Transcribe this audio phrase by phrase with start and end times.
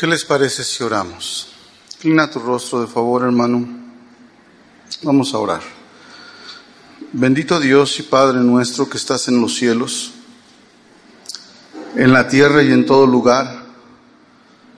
[0.00, 1.48] ¿Qué les parece si oramos?
[1.96, 3.68] Inclina tu rostro de favor, hermano.
[5.02, 5.60] Vamos a orar.
[7.12, 10.12] Bendito Dios y Padre nuestro que estás en los cielos,
[11.96, 13.66] en la tierra y en todo lugar.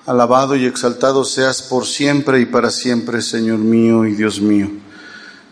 [0.07, 4.73] Alabado y exaltado seas por siempre y para siempre, Señor mío y Dios mío.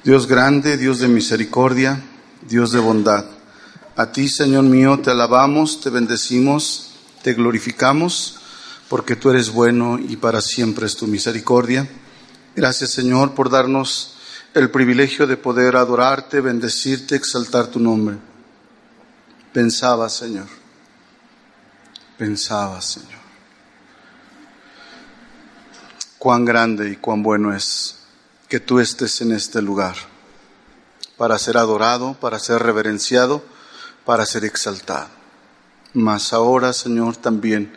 [0.02, 2.02] Dios grande, Dios de misericordia,
[2.43, 3.25] Dios de bondad.
[3.95, 6.91] A ti, Señor mío, te alabamos, te bendecimos,
[7.23, 8.39] te glorificamos,
[8.91, 11.89] porque tú eres bueno y para siempre es tu misericordia.
[12.57, 14.16] Gracias, Señor, por darnos
[14.53, 18.16] el privilegio de poder adorarte, bendecirte, exaltar tu nombre.
[19.53, 20.49] Pensaba, Señor,
[22.18, 23.21] pensaba, Señor,
[26.18, 28.00] cuán grande y cuán bueno es
[28.49, 29.94] que tú estés en este lugar
[31.16, 33.44] para ser adorado, para ser reverenciado
[34.05, 35.08] para ser exaltado.
[35.92, 37.72] Mas ahora, Señor, también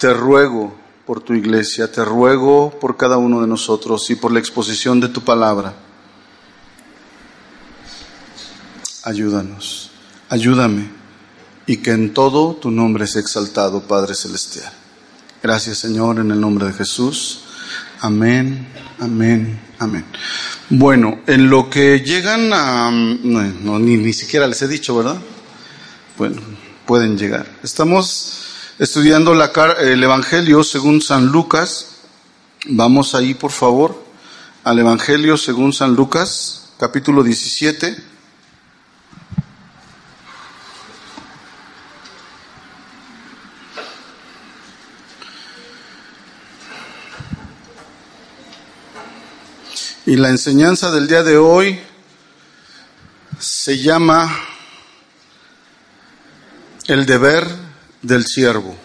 [0.00, 4.38] te ruego por tu iglesia, te ruego por cada uno de nosotros y por la
[4.38, 5.74] exposición de tu palabra.
[9.04, 9.90] Ayúdanos,
[10.30, 10.88] ayúdame
[11.66, 14.72] y que en todo tu nombre sea exaltado, Padre Celestial.
[15.42, 17.42] Gracias, Señor, en el nombre de Jesús.
[18.00, 18.66] Amén,
[18.98, 20.06] amén, amén.
[20.70, 22.90] Bueno, en lo que llegan a...
[22.90, 25.20] No, ni, ni siquiera les he dicho, ¿verdad?
[26.16, 26.40] bueno,
[26.86, 27.46] pueden llegar.
[27.62, 28.39] Estamos
[28.80, 31.96] estudiando la, el Evangelio según San Lucas.
[32.64, 34.02] Vamos ahí, por favor,
[34.64, 38.02] al Evangelio según San Lucas, capítulo 17.
[50.06, 51.78] Y la enseñanza del día de hoy
[53.38, 54.34] se llama
[56.86, 57.69] el deber
[58.02, 58.76] del siervo.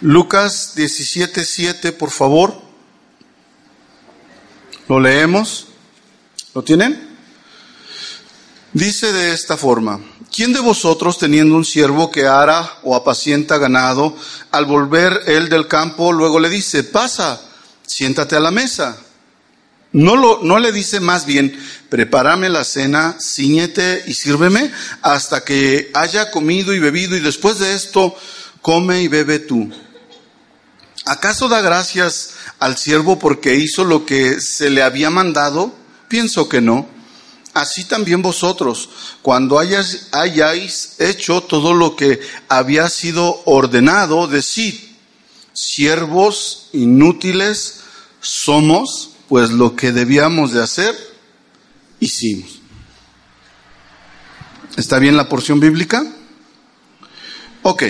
[0.00, 2.60] Lucas 17:7, por favor.
[4.88, 5.66] ¿Lo leemos?
[6.54, 7.16] ¿Lo tienen?
[8.72, 10.00] Dice de esta forma,
[10.30, 14.14] ¿quién de vosotros teniendo un siervo que ara o apacienta ganado,
[14.50, 17.40] al volver él del campo, luego le dice, pasa,
[17.86, 18.98] siéntate a la mesa?
[19.96, 21.58] No, lo, no le dice más bien,
[21.88, 24.70] prepárame la cena, ciñete y sírveme
[25.00, 28.14] hasta que haya comido y bebido y después de esto
[28.60, 29.72] come y bebe tú.
[31.06, 35.74] ¿Acaso da gracias al siervo porque hizo lo que se le había mandado?
[36.08, 36.86] Pienso que no.
[37.54, 38.90] Así también vosotros,
[39.22, 42.20] cuando hayas, hayáis hecho todo lo que
[42.50, 44.74] había sido ordenado, decid,
[45.54, 47.80] siervos inútiles
[48.20, 50.94] somos pues lo que debíamos de hacer,
[52.00, 52.60] hicimos.
[54.76, 56.04] ¿Está bien la porción bíblica?
[57.62, 57.84] Ok.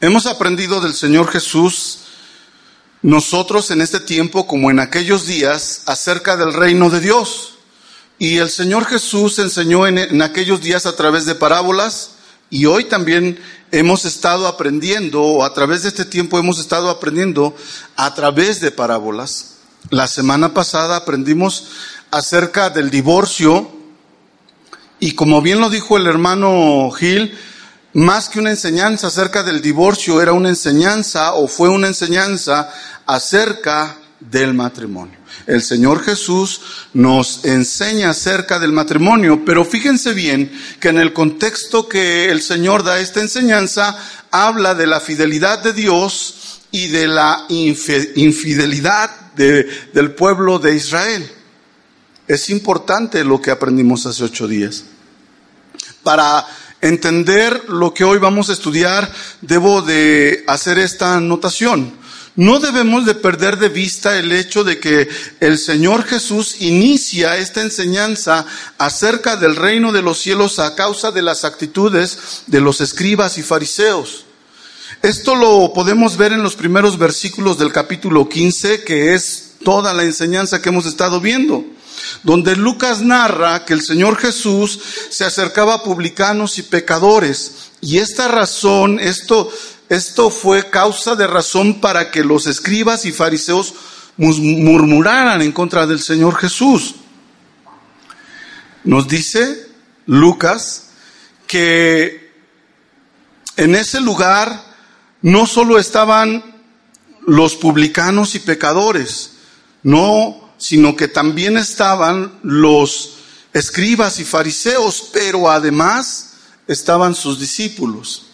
[0.00, 1.98] Hemos aprendido del Señor Jesús
[3.02, 7.58] nosotros en este tiempo como en aquellos días acerca del reino de Dios.
[8.18, 12.13] Y el Señor Jesús enseñó en, en aquellos días a través de parábolas
[12.54, 13.36] y hoy también
[13.72, 17.52] hemos estado aprendiendo, o a través de este tiempo hemos estado aprendiendo
[17.96, 19.56] a través de parábolas.
[19.90, 21.66] La semana pasada aprendimos
[22.12, 23.68] acerca del divorcio
[25.00, 27.36] y como bien lo dijo el hermano Gil,
[27.92, 32.72] más que una enseñanza acerca del divorcio, era una enseñanza o fue una enseñanza
[33.04, 35.18] acerca del matrimonio.
[35.46, 36.60] El Señor Jesús
[36.94, 40.50] nos enseña acerca del matrimonio, pero fíjense bien
[40.80, 43.98] que en el contexto que el Señor da esta enseñanza,
[44.30, 51.30] habla de la fidelidad de Dios y de la infidelidad del pueblo de Israel.
[52.26, 54.84] Es importante lo que aprendimos hace ocho días.
[56.02, 56.46] Para
[56.80, 61.92] entender lo que hoy vamos a estudiar, debo de hacer esta anotación.
[62.36, 65.08] No debemos de perder de vista el hecho de que
[65.38, 68.44] el Señor Jesús inicia esta enseñanza
[68.76, 73.42] acerca del reino de los cielos a causa de las actitudes de los escribas y
[73.44, 74.24] fariseos.
[75.00, 80.02] Esto lo podemos ver en los primeros versículos del capítulo 15, que es toda la
[80.02, 81.64] enseñanza que hemos estado viendo,
[82.24, 84.80] donde Lucas narra que el Señor Jesús
[85.10, 89.52] se acercaba a publicanos y pecadores, y esta razón, esto
[89.88, 93.74] esto fue causa de razón para que los escribas y fariseos
[94.16, 96.94] murmuraran en contra del Señor Jesús.
[98.84, 99.68] Nos dice
[100.06, 100.90] Lucas
[101.46, 102.32] que
[103.56, 104.64] en ese lugar
[105.22, 106.42] no solo estaban
[107.26, 109.32] los publicanos y pecadores,
[109.82, 113.18] no, sino que también estaban los
[113.52, 116.34] escribas y fariseos, pero además
[116.66, 118.26] estaban sus discípulos.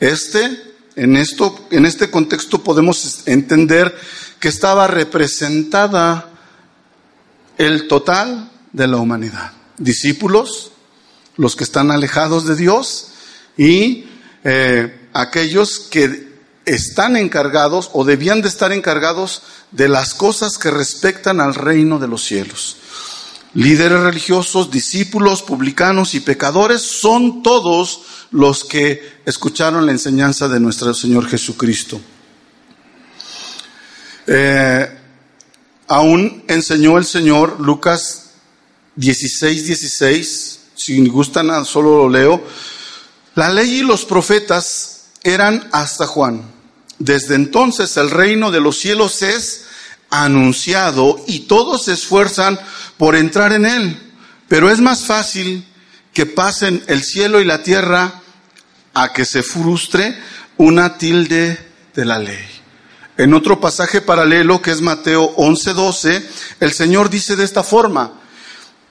[0.00, 3.94] Este, en esto, en este contexto podemos entender
[4.40, 6.30] que estaba representada
[7.58, 9.52] el total de la humanidad.
[9.78, 10.72] Discípulos,
[11.36, 13.08] los que están alejados de Dios
[13.58, 14.06] y
[14.42, 16.26] eh, aquellos que
[16.64, 22.08] están encargados o debían de estar encargados de las cosas que respectan al reino de
[22.08, 22.78] los cielos.
[23.54, 30.92] Líderes religiosos, discípulos, publicanos y pecadores son todos los que escucharon la enseñanza de nuestro
[30.94, 32.00] Señor Jesucristo.
[34.26, 34.98] Eh,
[35.88, 38.30] aún enseñó el Señor Lucas
[38.96, 42.42] 16, 16, si gustan solo lo leo,
[43.34, 46.42] la ley y los profetas eran hasta Juan.
[46.98, 49.66] Desde entonces el reino de los cielos es
[50.10, 52.58] anunciado y todos se esfuerzan
[52.96, 54.12] por entrar en él.
[54.48, 55.66] Pero es más fácil
[56.16, 58.22] que pasen el cielo y la tierra
[58.94, 60.18] a que se frustre
[60.56, 61.58] una tilde
[61.94, 62.42] de la ley.
[63.18, 66.22] En otro pasaje paralelo que es Mateo 11:12,
[66.60, 68.12] el Señor dice de esta forma: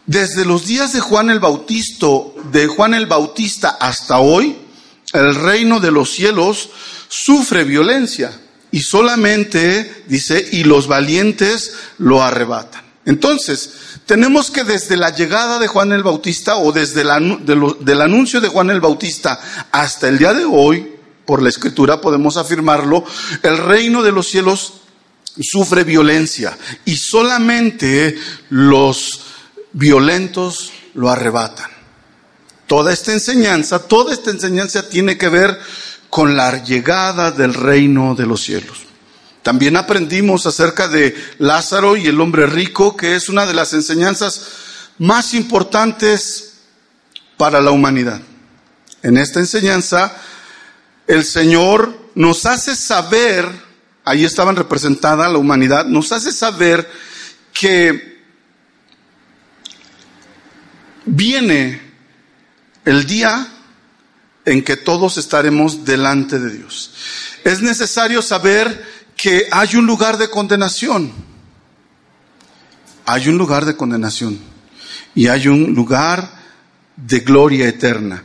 [0.05, 2.05] Desde los días de Juan el Bautista,
[2.51, 4.59] de Juan el Bautista hasta hoy,
[5.11, 6.69] el reino de los cielos
[7.07, 8.39] sufre violencia
[8.69, 12.85] y solamente dice y los valientes lo arrebatan.
[13.05, 13.71] Entonces,
[14.05, 18.47] tenemos que desde la llegada de Juan el Bautista o desde el del anuncio de
[18.47, 19.39] Juan el Bautista
[19.71, 23.03] hasta el día de hoy, por la escritura podemos afirmarlo,
[23.41, 24.73] el reino de los cielos
[25.39, 28.17] sufre violencia y solamente
[28.49, 29.21] los
[29.73, 31.69] violentos lo arrebatan.
[32.67, 35.59] Toda esta enseñanza, toda esta enseñanza tiene que ver
[36.09, 38.85] con la llegada del reino de los cielos.
[39.45, 44.41] También aprendimos acerca de Lázaro y el hombre rico, que es una de las enseñanzas
[44.97, 46.53] más importantes
[47.37, 48.19] para la humanidad.
[49.03, 50.15] En esta enseñanza,
[51.05, 53.47] el Señor nos hace saber,
[54.03, 56.89] ahí estaban representada la humanidad, nos hace saber
[57.53, 58.23] que
[61.05, 61.83] viene
[62.83, 63.47] el día
[64.43, 66.93] en que todos estaremos delante de Dios.
[67.43, 68.94] Es necesario saber
[69.25, 71.11] que hay un lugar de condenación.
[73.07, 74.39] Hay un lugar de condenación
[75.15, 76.29] y hay un lugar
[76.95, 78.23] de gloria eterna.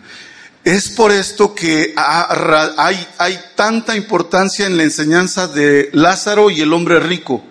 [0.62, 7.00] Es por esto que hay, tanta importancia en la enseñanza de Lázaro y el hombre
[7.00, 7.42] rico,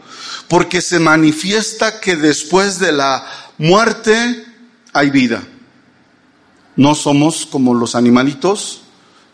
[0.48, 3.26] porque se manifiesta que después de la
[3.58, 4.46] muerte
[4.94, 5.42] hay vida.
[6.76, 8.84] No somos como los animalitos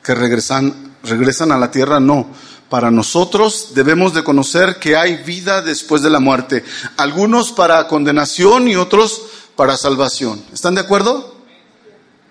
[0.01, 2.29] que regresan, regresan a la tierra, no.
[2.69, 6.63] Para nosotros debemos de conocer que hay vida después de la muerte.
[6.97, 9.21] Algunos para condenación y otros
[9.55, 10.43] para salvación.
[10.53, 11.35] ¿Están de acuerdo?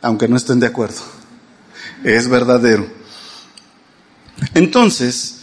[0.03, 1.01] Aunque no estén de acuerdo.
[2.03, 2.87] Es verdadero.
[4.55, 5.37] Entonces,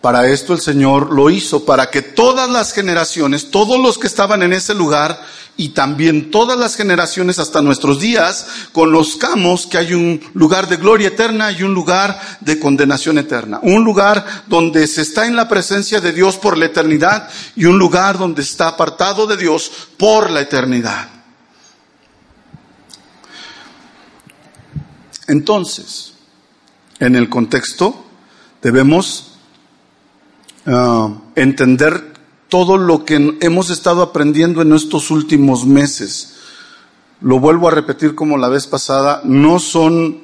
[0.00, 4.42] para esto el Señor lo hizo, para que todas las generaciones, todos los que estaban
[4.42, 5.20] en ese lugar,
[5.60, 11.08] y también todas las generaciones hasta nuestros días conozcamos que hay un lugar de gloria
[11.08, 13.58] eterna y un lugar de condenación eterna.
[13.62, 17.76] Un lugar donde se está en la presencia de Dios por la eternidad y un
[17.76, 21.08] lugar donde está apartado de Dios por la eternidad.
[25.26, 26.14] Entonces,
[27.00, 28.06] en el contexto
[28.62, 29.32] debemos
[30.66, 32.17] ah, entender
[32.48, 36.34] todo lo que hemos estado aprendiendo en estos últimos meses.
[37.20, 40.22] Lo vuelvo a repetir como la vez pasada, no son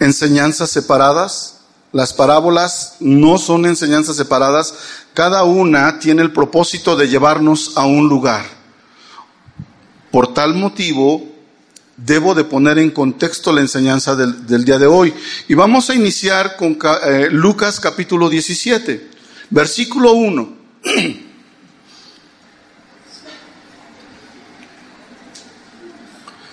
[0.00, 1.60] enseñanzas separadas,
[1.92, 4.74] las parábolas no son enseñanzas separadas,
[5.14, 8.44] cada una tiene el propósito de llevarnos a un lugar.
[10.10, 11.26] Por tal motivo,
[11.96, 15.14] debo de poner en contexto la enseñanza del, día de hoy.
[15.48, 19.10] Y vamos a iniciar con eh, Lucas capítulo 17,
[19.50, 20.56] versículo 1.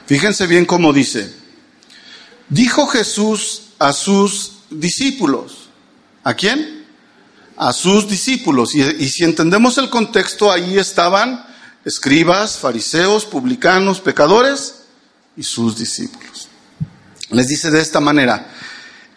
[0.06, 1.34] Fíjense bien cómo dice.
[2.50, 5.70] Dijo Jesús a sus discípulos.
[6.24, 6.86] ¿A quién?
[7.58, 8.76] A sus discípulos.
[8.76, 11.46] Y, si entendemos el contexto, ahí estaban
[11.86, 14.84] escribas, fariseos, publicanos, pecadores
[15.36, 16.48] y sus discípulos.
[17.30, 18.50] Les dice de esta manera,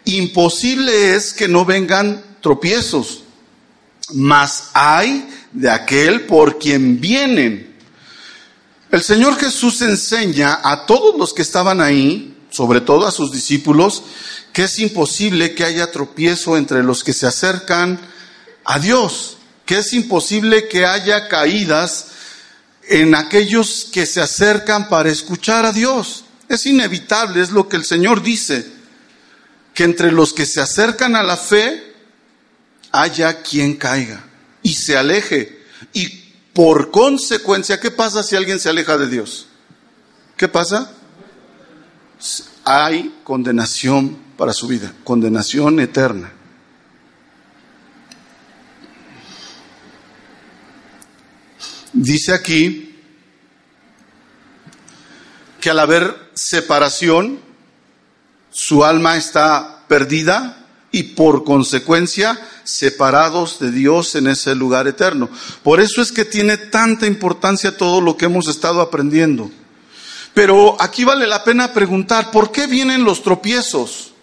[0.05, 3.23] imposible es que no vengan tropiezos,
[4.13, 7.76] mas hay de aquel por quien vienen
[8.91, 14.03] el Señor Jesús enseña a todos los que estaban ahí, sobre todo a sus discípulos,
[14.53, 17.99] que es imposible que haya tropiezo entre los que se acercan
[18.65, 22.07] a Dios, que es imposible que haya caídas
[22.89, 26.23] en aquellos que se acercan para escuchar a Dios.
[26.47, 28.65] Es inevitable, es lo que el Señor dice,
[29.73, 31.93] que entre los que se acercan a la fe
[32.91, 34.25] haya quien caiga
[34.63, 35.65] y se aleje.
[35.93, 36.26] Y
[36.57, 39.47] por consecuencia, ¿qué pasa si alguien se aleja de Dios?
[40.35, 40.91] ¿Qué pasa?
[42.65, 46.33] Hay condenación para su vida, condenación eterna.
[51.93, 52.95] Dice aquí
[55.61, 57.39] que al haber separación,
[58.49, 60.56] su alma está perdida
[60.91, 65.29] y por consecuencia separados de Dios en ese lugar eterno.
[65.63, 69.51] Por eso es que tiene tanta importancia todo lo que hemos estado aprendiendo.
[70.33, 74.13] Pero aquí vale la pena preguntar, ¿por qué vienen los tropiezos?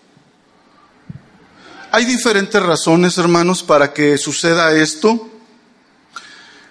[1.91, 5.31] Hay diferentes razones, hermanos, para que suceda esto.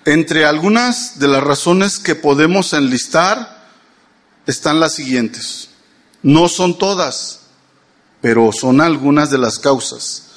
[0.06, 3.68] Entre algunas de las razones que podemos enlistar
[4.46, 5.70] están las siguientes.
[6.22, 7.43] No son todas,
[8.24, 10.28] pero son algunas de las causas.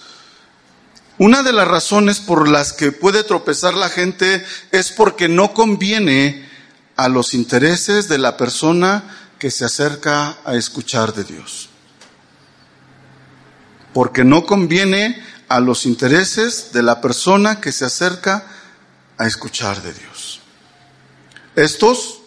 [1.19, 6.49] Una de las razones por las que puede tropezar la gente es porque no conviene
[6.97, 9.05] a los intereses de la persona
[9.39, 11.69] que se acerca a escuchar de Dios.
[13.95, 18.49] Porque no conviene a los intereses de la persona que se acerca
[19.17, 20.41] a escuchar de Dios.
[21.55, 22.19] Estos,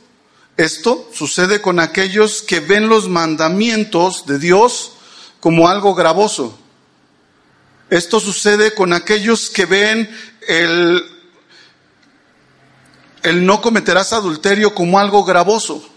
[0.56, 4.94] esto sucede con aquellos que ven los mandamientos de Dios
[5.40, 6.58] como algo gravoso.
[7.90, 10.10] Esto sucede con aquellos que ven
[10.48, 11.04] el,
[13.24, 15.88] el no cometerás adulterio como algo gravoso.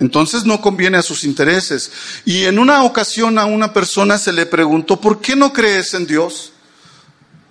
[0.00, 1.90] Entonces no conviene a sus intereses.
[2.24, 6.06] Y en una ocasión a una persona se le preguntó, ¿por qué no crees en
[6.06, 6.52] Dios?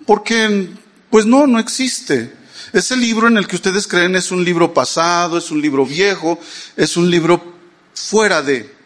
[0.06, 0.70] Porque
[1.10, 2.32] pues no, no existe.
[2.72, 6.38] Ese libro en el que ustedes creen es un libro pasado, es un libro viejo,
[6.76, 7.54] es un libro
[7.94, 8.77] fuera de.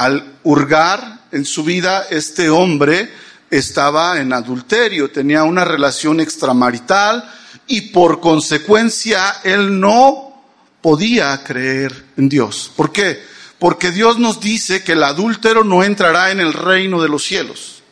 [0.00, 3.12] Al hurgar en su vida, este hombre
[3.50, 7.30] estaba en adulterio, tenía una relación extramarital
[7.66, 10.42] y por consecuencia él no
[10.80, 12.72] podía creer en Dios.
[12.74, 13.22] ¿Por qué?
[13.58, 17.82] Porque Dios nos dice que el adúltero no entrará en el reino de los cielos.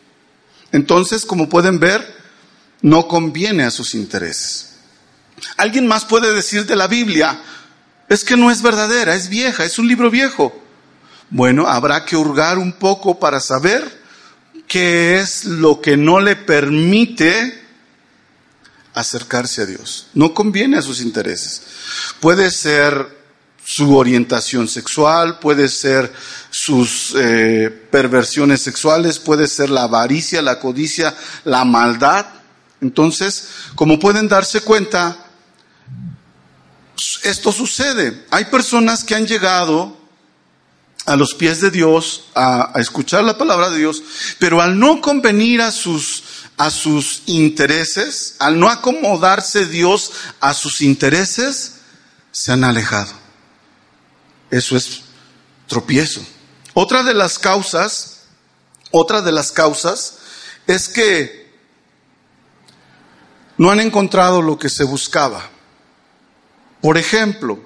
[0.73, 2.17] Entonces, como pueden ver,
[2.81, 4.77] no conviene a sus intereses.
[5.59, 7.38] Alguien más puede decir de la Biblia,
[8.09, 10.65] es que no es verdadera, es vieja, es un libro viejo.
[11.31, 14.01] Bueno, habrá que hurgar un poco para saber
[14.67, 17.63] qué es lo que no le permite
[18.95, 20.09] acercarse a Dios.
[20.15, 21.63] No conviene a sus intereses.
[22.21, 23.19] Puede ser
[23.65, 26.13] su orientación sexual, puede ser
[26.51, 32.27] sus eh, perversiones sexuales, puede ser la avaricia, la codicia, la maldad,
[32.81, 35.17] entonces, como pueden darse cuenta,
[37.23, 38.25] esto sucede.
[38.31, 39.98] Hay personas que han llegado
[41.09, 44.03] a los pies de Dios a, escuchar la palabra de Dios,
[44.38, 46.23] pero al no convenir a sus,
[46.59, 51.77] a sus intereses, al no acomodarse Dios a sus intereses,
[52.31, 53.11] se han alejado.
[54.50, 55.00] Eso es
[55.67, 56.21] tropiezo.
[56.75, 58.25] Otra de las causas,
[58.91, 60.19] otra de las causas
[60.67, 61.50] es que
[63.57, 65.49] no han encontrado lo que se buscaba.
[66.83, 67.59] Por ejemplo,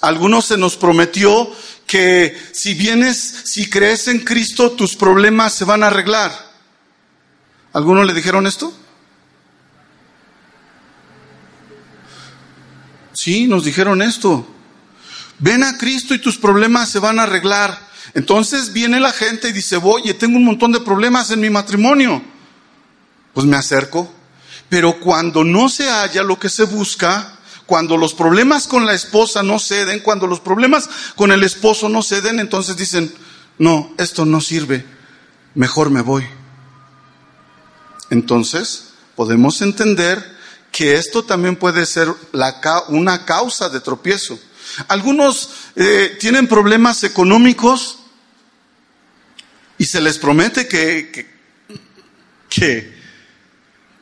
[0.00, 1.50] algunos se nos prometió
[1.86, 6.32] que si vienes, si crees en Cristo, tus problemas se van a arreglar.
[7.72, 8.72] ¿Algunos le dijeron esto?
[13.12, 14.46] Sí, nos dijeron esto.
[15.40, 17.88] Ven a Cristo y tus problemas se van a arreglar.
[18.14, 22.22] Entonces viene la gente y dice, oye, tengo un montón de problemas en mi matrimonio.
[23.34, 24.12] Pues me acerco.
[24.68, 27.37] Pero cuando no se halla lo que se busca,
[27.68, 32.02] cuando los problemas con la esposa no ceden, cuando los problemas con el esposo no
[32.02, 33.12] ceden, entonces dicen,
[33.58, 34.86] no, esto no sirve,
[35.54, 36.26] mejor me voy.
[38.08, 40.24] Entonces, podemos entender
[40.72, 42.08] que esto también puede ser
[42.88, 44.40] una causa de tropiezo.
[44.88, 47.98] Algunos eh, tienen problemas económicos
[49.76, 51.28] y se les promete que,
[52.48, 52.94] que,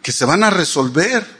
[0.02, 1.35] que, se van a resolver.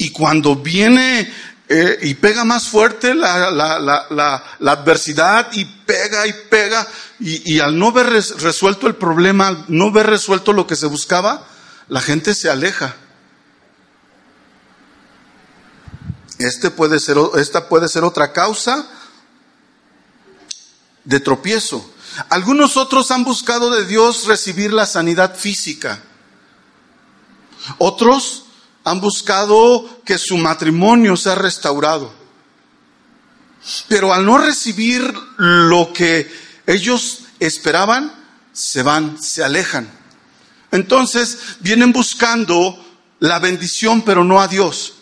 [0.00, 1.30] Y cuando viene
[1.68, 6.88] eh, y pega más fuerte la, adversidad y pega y pega,
[7.18, 11.46] y, al no ver resuelto el problema, no ver resuelto lo que se buscaba,
[11.88, 12.96] la gente se aleja.
[16.38, 18.88] Este puede ser, esta puede ser otra causa
[21.04, 21.92] de tropiezo.
[22.30, 26.00] Algunos otros han buscado de Dios recibir la sanidad física.
[27.76, 28.46] Otros
[28.84, 32.12] han buscado que su matrimonio sea restaurado.
[33.88, 36.30] Pero al no recibir lo que
[36.66, 38.12] ellos esperaban,
[38.52, 39.90] se van, se alejan.
[40.72, 42.78] Entonces vienen buscando
[43.18, 44.94] la bendición, pero no a Dios.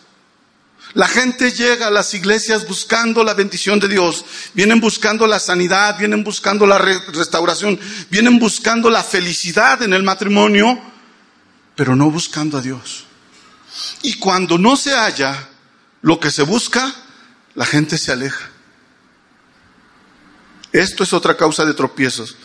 [0.95, 5.99] La gente llega a las iglesias buscando la bendición de Dios, vienen buscando la sanidad,
[5.99, 7.79] vienen buscando la restauración,
[8.11, 10.81] vienen buscando la felicidad en el matrimonio,
[11.77, 13.08] pero no buscando a Dios.
[14.03, 15.49] Y cuando no se halla
[16.03, 16.95] lo que se busca,
[17.55, 18.51] la gente se aleja.
[20.73, 22.37] Esto es otra causa de tropiezos.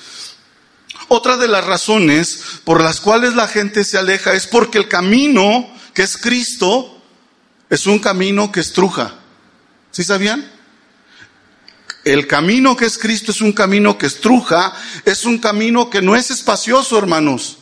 [1.10, 5.70] Otra de las razones por las cuales la gente se aleja es porque el camino
[5.94, 7.02] que es Cristo
[7.70, 9.16] es un camino que estruja.
[9.92, 10.52] ¿Sí sabían?
[12.04, 14.74] El camino que es Cristo es un camino que estruja,
[15.06, 17.60] es un camino que no es espacioso, hermanos.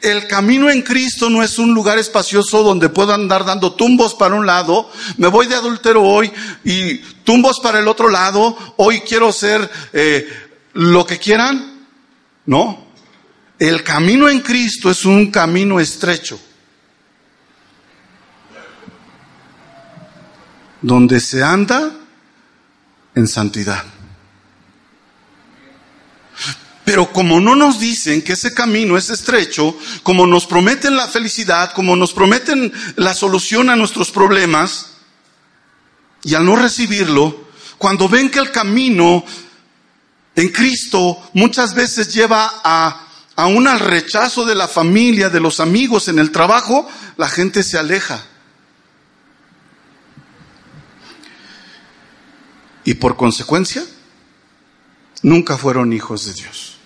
[0.00, 4.36] El camino en Cristo no es un lugar espacioso donde puedo andar dando tumbos para
[4.36, 6.32] un lado, me voy de adultero hoy
[6.64, 10.28] y tumbos para el otro lado, hoy quiero ser eh,
[10.74, 11.86] lo que quieran.
[12.46, 12.86] No,
[13.58, 16.38] el camino en Cristo es un camino estrecho,
[20.80, 21.90] donde se anda
[23.16, 23.97] en santidad.
[26.88, 31.74] Pero como no nos dicen que ese camino es estrecho, como nos prometen la felicidad,
[31.74, 34.92] como nos prometen la solución a nuestros problemas,
[36.22, 39.22] y al no recibirlo, cuando ven que el camino
[40.34, 46.08] en Cristo muchas veces lleva a, a un rechazo de la familia, de los amigos,
[46.08, 48.24] en el trabajo, la gente se aleja.
[52.84, 53.84] Y por consecuencia,
[55.20, 56.77] nunca fueron hijos de Dios.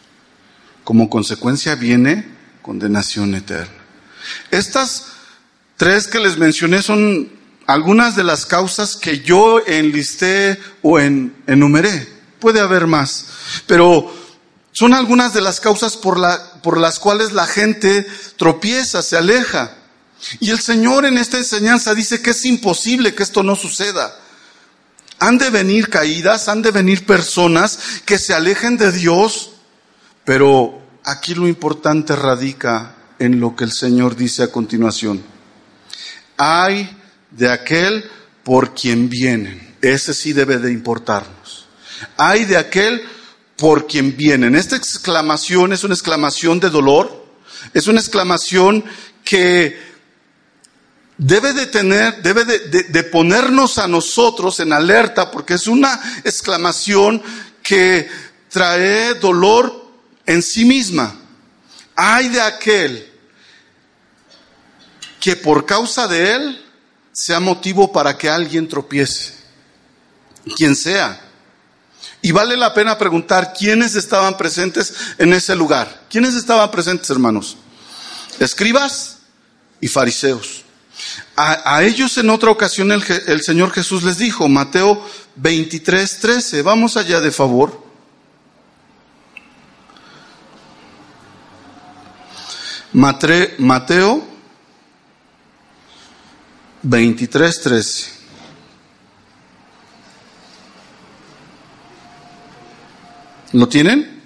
[0.85, 2.27] Como consecuencia viene
[2.63, 3.73] condenación eterna.
[4.51, 5.07] Estas
[5.77, 7.31] tres que les mencioné son
[7.67, 12.09] algunas de las causas que yo enlisté o en, enumeré.
[12.39, 13.27] Puede haber más,
[13.67, 14.13] pero
[14.73, 19.77] son algunas de las causas por, la, por las cuales la gente tropieza, se aleja.
[20.41, 24.17] Y el Señor en esta enseñanza dice que es imposible que esto no suceda.
[25.19, 29.51] Han de venir caídas, han de venir personas que se alejen de Dios
[30.25, 35.23] pero aquí lo importante radica en lo que el Señor dice a continuación.
[36.37, 36.97] Hay
[37.31, 38.05] de aquel
[38.43, 39.77] por quien vienen.
[39.81, 41.67] Ese sí debe de importarnos.
[42.17, 43.03] Hay de aquel
[43.57, 44.55] por quien vienen.
[44.55, 47.27] Esta exclamación es una exclamación de dolor,
[47.75, 48.85] es una exclamación
[49.25, 49.79] que
[51.17, 57.23] debe de tener, debe de, de, ponernos a nosotros en alerta, porque es una exclamación
[57.63, 58.09] que
[58.49, 59.82] trae dolor
[60.27, 61.15] en sí misma.
[61.95, 63.13] Hay de aquel
[65.21, 66.65] que por causa de él
[67.13, 69.35] sea motivo para que alguien tropiece,
[70.57, 71.21] quien sea.
[72.23, 76.07] Y vale la pena preguntar quiénes estaban presentes en ese lugar.
[76.09, 77.57] ¿Quiénes estaban presentes, hermanos?
[78.39, 79.19] Escribas
[79.81, 80.63] y fariseos.
[81.37, 85.05] A, ellos en otra ocasión el, el Señor Jesús les dijo, Mateo
[85.37, 87.82] 23, 13, vamos allá de favor.
[92.95, 94.27] Mateo
[96.83, 98.11] 23, 13.
[103.53, 104.21] ¿Lo tienen?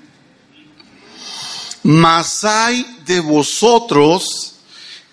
[1.84, 4.56] Mas hay de vosotros,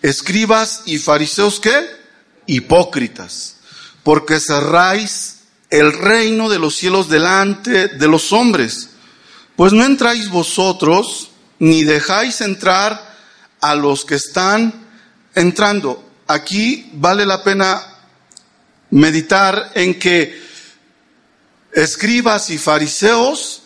[0.01, 1.85] escribas y fariseos, ¿qué?
[2.47, 3.57] Hipócritas,
[4.03, 8.89] porque cerráis el reino de los cielos delante de los hombres,
[9.55, 13.12] pues no entráis vosotros, ni dejáis entrar
[13.63, 14.73] a los que están
[15.33, 16.03] entrando.
[16.27, 17.81] Aquí vale la pena
[18.89, 20.43] meditar en que
[21.71, 23.61] escribas y fariseos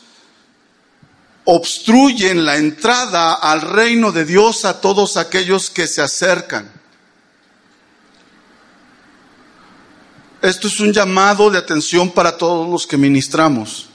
[1.45, 6.71] obstruyen la entrada al reino de Dios a todos aquellos que se acercan.
[10.43, 13.87] Esto es un llamado de atención para todos los que ministramos,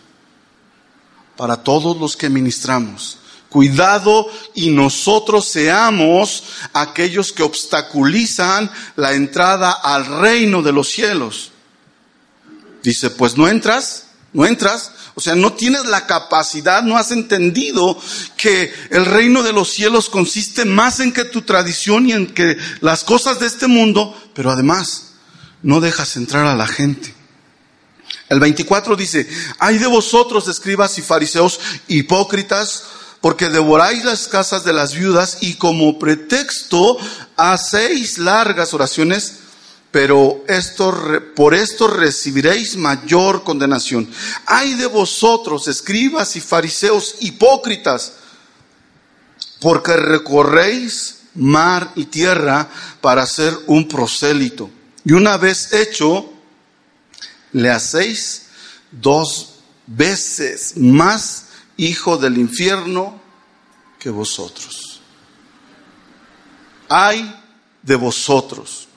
[1.37, 3.19] para todos los que ministramos.
[3.53, 11.51] Cuidado y nosotros seamos aquellos que obstaculizan la entrada al reino de los cielos.
[12.83, 14.93] Dice, pues no entras, no entras.
[15.15, 18.01] O sea, no tienes la capacidad, no has entendido
[18.39, 22.57] que el reino de los cielos consiste más en que tu tradición y en que
[22.81, 25.13] las cosas de este mundo, pero además
[25.63, 27.15] no dejas entrar a la gente.
[28.31, 32.85] El 24 dice, hay de vosotros, escribas y fariseos, hipócritas,
[33.23, 36.99] porque devoráis las casas de las viudas y como pretexto
[37.37, 39.35] hacéis largas oraciones,
[39.93, 40.93] pero esto,
[41.37, 44.11] por esto recibiréis mayor condenación.
[44.45, 48.15] Ay de vosotros, escribas y fariseos hipócritas,
[49.61, 52.69] porque recorréis mar y tierra
[53.01, 54.69] para ser un prosélito.
[55.05, 56.29] Y una vez hecho,
[57.53, 58.47] le hacéis
[58.91, 59.51] dos
[59.87, 61.45] veces más
[61.87, 63.21] hijo del infierno
[63.99, 65.01] que vosotros.
[66.89, 67.35] Ay
[67.83, 68.89] de vosotros.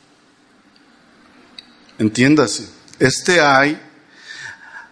[1.98, 2.70] Entiéndase,
[3.00, 3.82] este ay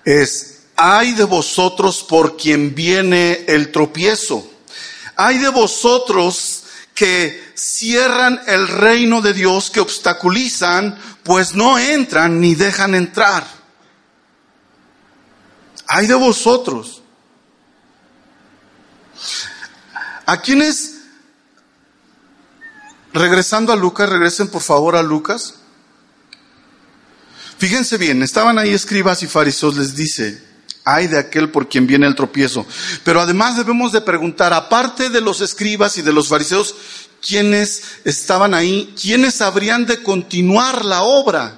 [0.06, 4.49] es ay de vosotros por quien viene el tropiezo.
[5.15, 6.63] Ay de vosotros
[6.95, 13.45] que cierran el reino de Dios, que obstaculizan, pues no entran ni dejan entrar.
[15.88, 17.02] Ay de vosotros.
[20.25, 21.01] A quienes,
[23.13, 25.55] regresando a Lucas, regresen por favor a Lucas.
[27.57, 30.41] Fíjense bien, estaban ahí escribas y fariseos, les dice,
[30.86, 32.65] hay de aquel por quien viene el tropiezo.
[33.03, 36.75] Pero además debemos de preguntar, aparte de los escribas y de los fariseos,
[37.25, 38.93] ¿quiénes estaban ahí?
[38.99, 41.57] ¿Quiénes habrían de continuar la obra?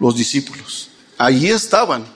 [0.00, 0.88] Los discípulos.
[1.18, 2.15] Allí estaban.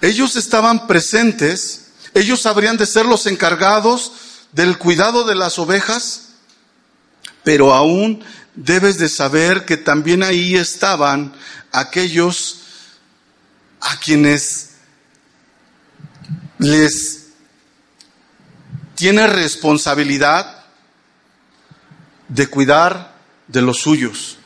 [0.00, 4.12] Ellos estaban presentes, ellos habrían de ser los encargados
[4.52, 6.28] del cuidado de las ovejas,
[7.44, 11.32] pero aún debes de saber que también ahí estaban
[11.72, 12.60] aquellos
[13.80, 14.70] a quienes
[16.58, 17.28] les
[18.94, 20.64] tiene responsabilidad
[22.28, 23.14] de cuidar
[23.46, 24.38] de los suyos.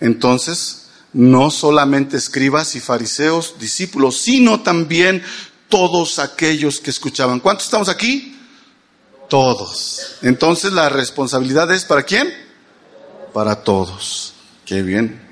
[0.00, 5.22] Entonces, no solamente escribas y fariseos, discípulos, sino también
[5.68, 7.40] todos aquellos que escuchaban.
[7.40, 8.38] ¿Cuántos estamos aquí?
[9.28, 10.16] Todos.
[10.22, 12.32] Entonces la responsabilidad es para quién?
[13.32, 14.34] Para todos.
[14.64, 15.28] Qué bien.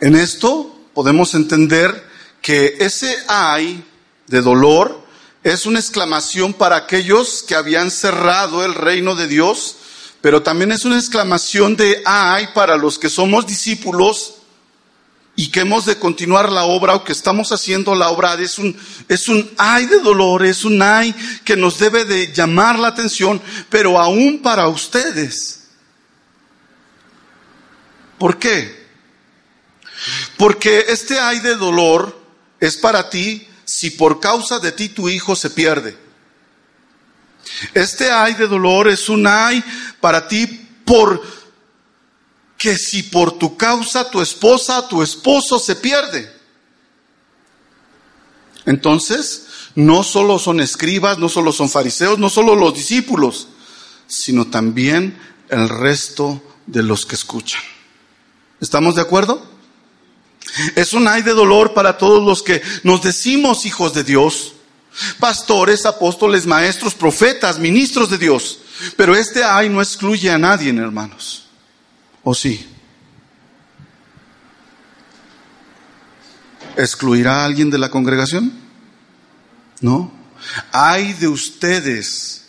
[0.00, 2.06] En esto podemos entender
[2.40, 3.84] que ese ay
[4.28, 5.04] de dolor
[5.42, 9.76] es una exclamación para aquellos que habían cerrado el reino de Dios,
[10.20, 14.34] pero también es una exclamación de ay para los que somos discípulos
[15.36, 18.34] y que hemos de continuar la obra o que estamos haciendo la obra.
[18.34, 18.76] Es un,
[19.08, 23.40] es un ay de dolor, es un ay que nos debe de llamar la atención,
[23.70, 25.68] pero aún para ustedes.
[28.18, 28.88] ¿Por qué?
[30.36, 32.20] Porque este ay de dolor
[32.58, 36.07] es para ti si por causa de ti tu hijo se pierde.
[37.74, 39.62] Este ay de dolor es un ay
[40.00, 40.46] para ti
[40.84, 41.22] por
[42.56, 46.30] que si por tu causa tu esposa, tu esposo se pierde.
[48.66, 53.48] Entonces, no solo son escribas, no solo son fariseos, no solo los discípulos,
[54.08, 55.18] sino también
[55.48, 57.62] el resto de los que escuchan.
[58.60, 59.46] ¿Estamos de acuerdo?
[60.74, 64.54] Es un ay de dolor para todos los que nos decimos hijos de Dios,
[65.18, 68.60] pastores, apóstoles, maestros, profetas, ministros de Dios.
[68.96, 71.46] Pero este ay no excluye a nadie, hermanos.
[72.22, 72.66] ¿O sí?
[76.76, 78.52] ¿Excluirá a alguien de la congregación?
[79.80, 80.12] No.
[80.70, 82.46] Ay de ustedes,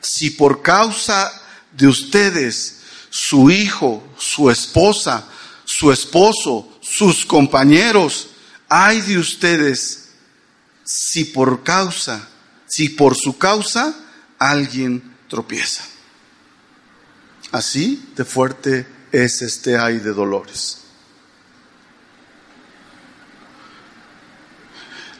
[0.00, 1.32] si por causa
[1.72, 5.24] de ustedes, su hijo, su esposa,
[5.64, 8.28] su esposo, sus compañeros,
[8.68, 10.01] ay de ustedes
[10.92, 12.28] si por causa,
[12.66, 13.94] si por su causa
[14.38, 15.84] alguien tropieza.
[17.50, 20.78] Así de fuerte es este ay de dolores.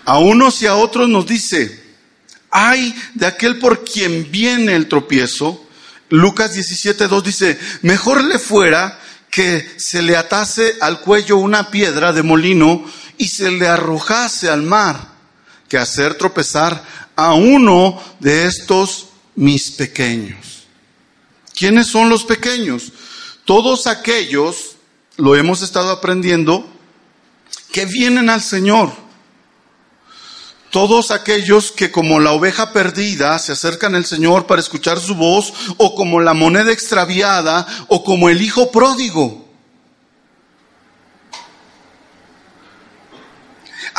[0.05, 1.83] A unos y a otros nos dice,
[2.51, 5.67] ay de aquel por quien viene el tropiezo.
[6.11, 8.99] Lucas 17.2 dice, mejor le fuera
[9.31, 12.85] que se le atase al cuello una piedra de molino
[13.17, 15.12] y se le arrojase al mar,
[15.73, 16.85] que hacer tropezar
[17.17, 20.65] a uno de estos mis pequeños.
[21.55, 22.93] ¿Quiénes son los pequeños?
[23.47, 24.77] Todos aquellos,
[25.17, 26.69] lo hemos estado aprendiendo,
[27.73, 28.93] que vienen al Señor
[30.69, 35.55] todos aquellos que como la oveja perdida se acercan al Señor para escuchar su voz,
[35.79, 39.42] o como la moneda extraviada, o como el hijo pródigo.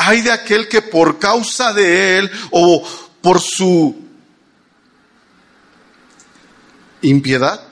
[0.06, 2.86] Hay de aquel que por causa de él o
[3.22, 3.96] por su
[7.00, 7.62] impiedad,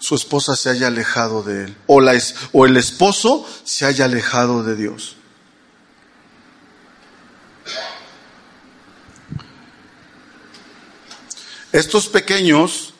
[0.00, 4.64] su esposa se haya alejado de él, o, la, o el esposo se haya alejado
[4.64, 5.16] de Dios.
[11.70, 12.94] Estos pequeños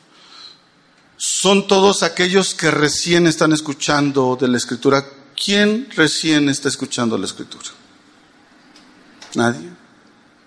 [1.17, 5.05] son todos aquellos que recién están escuchando de la escritura.
[5.35, 7.69] ¿Quién recién está escuchando la escritura?
[9.35, 9.69] Nadie.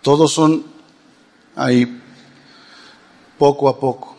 [0.03, 0.64] Todos son
[1.55, 2.01] ahí
[3.37, 4.16] poco a poco.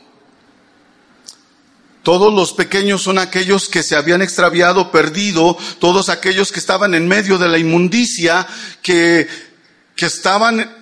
[2.03, 7.07] Todos los pequeños son aquellos que se habían extraviado, perdido, todos aquellos que estaban en
[7.07, 8.47] medio de la inmundicia,
[8.81, 9.27] que,
[9.95, 10.75] que estaban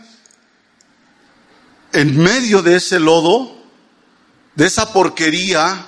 [1.91, 3.57] en medio de ese lodo,
[4.55, 5.87] de esa porquería,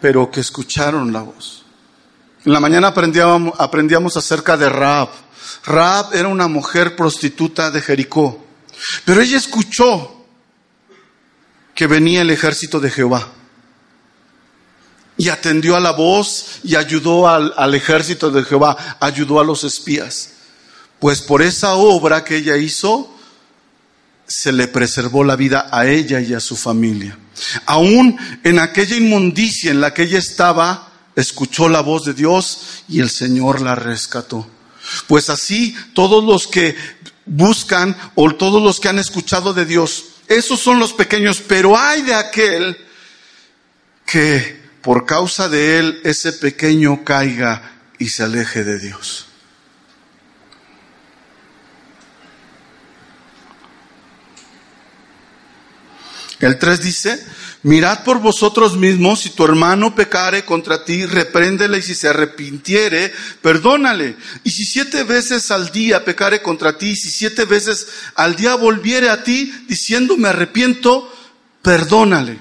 [0.00, 1.64] pero que escucharon la voz.
[2.44, 5.08] En la mañana aprendíamos, aprendíamos acerca de Raab.
[5.64, 8.44] Raab era una mujer prostituta de Jericó,
[9.04, 10.26] pero ella escuchó
[11.74, 13.28] que venía el ejército de Jehová.
[15.16, 19.64] Y atendió a la voz y ayudó al, al, ejército de Jehová, ayudó a los
[19.64, 20.30] espías.
[21.00, 23.12] Pues por esa obra que ella hizo,
[24.28, 27.18] se le preservó la vida a ella y a su familia.
[27.66, 33.00] Aún en aquella inmundicia en la que ella estaba, escuchó la voz de Dios y
[33.00, 34.48] el Señor la rescató.
[35.06, 36.76] Pues así todos los que
[37.26, 42.02] buscan o todos los que han escuchado de Dios, esos son los pequeños, pero hay
[42.02, 42.76] de aquel
[44.06, 49.27] que por causa de él ese pequeño caiga y se aleje de Dios.
[56.40, 57.26] El 3 dice,
[57.64, 63.12] mirad por vosotros mismos, si tu hermano pecare contra ti, repréndele y si se arrepintiere,
[63.42, 64.16] perdónale.
[64.44, 69.10] Y si siete veces al día pecare contra ti, si siete veces al día volviere
[69.10, 71.12] a ti diciendo me arrepiento,
[71.60, 72.38] perdónale.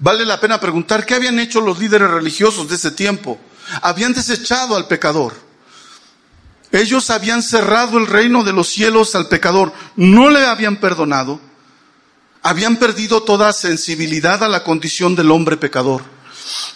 [0.00, 3.38] Vale la pena preguntar qué habían hecho los líderes religiosos de ese tiempo.
[3.82, 5.32] Habían desechado al pecador.
[6.72, 9.72] Ellos habían cerrado el reino de los cielos al pecador.
[9.94, 11.45] No le habían perdonado
[12.46, 16.04] habían perdido toda sensibilidad a la condición del hombre pecador.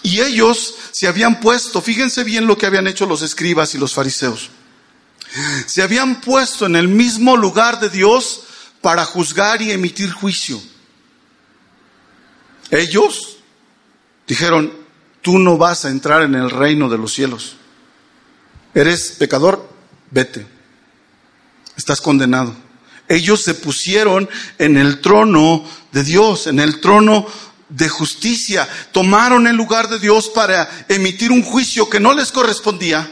[0.02, 3.94] Y ellos se habían puesto, fíjense bien lo que habían hecho los escribas y los
[3.94, 4.50] fariseos,
[5.66, 8.42] se habían puesto en el mismo lugar de Dios
[8.80, 10.60] para juzgar y emitir juicio.
[12.72, 13.36] Ellos
[14.26, 14.72] dijeron,
[15.22, 17.54] tú no vas a entrar en el reino de los cielos.
[18.74, 19.68] Eres pecador,
[20.10, 20.46] vete.
[21.76, 22.69] Estás condenado.
[23.10, 27.26] Ellos se pusieron en el trono de Dios, en el trono
[27.68, 28.68] de justicia.
[28.92, 33.10] Tomaron el lugar de Dios para emitir un juicio que no les correspondía.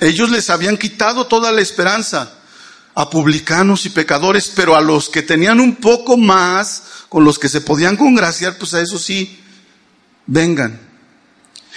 [0.00, 2.34] Ellos les habían quitado toda la esperanza
[2.94, 7.48] a publicanos y pecadores, pero a los que tenían un poco más, con los que
[7.48, 9.42] se podían congraciar, pues a eso sí,
[10.26, 10.78] vengan.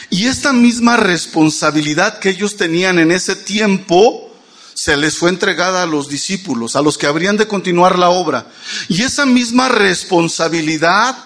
[0.10, 4.28] Y esta misma responsabilidad que ellos tenían en ese tiempo,
[4.74, 8.48] se les fue entregada a los discípulos, a los que habrían de continuar la obra.
[8.88, 11.18] Y esa misma responsabilidad,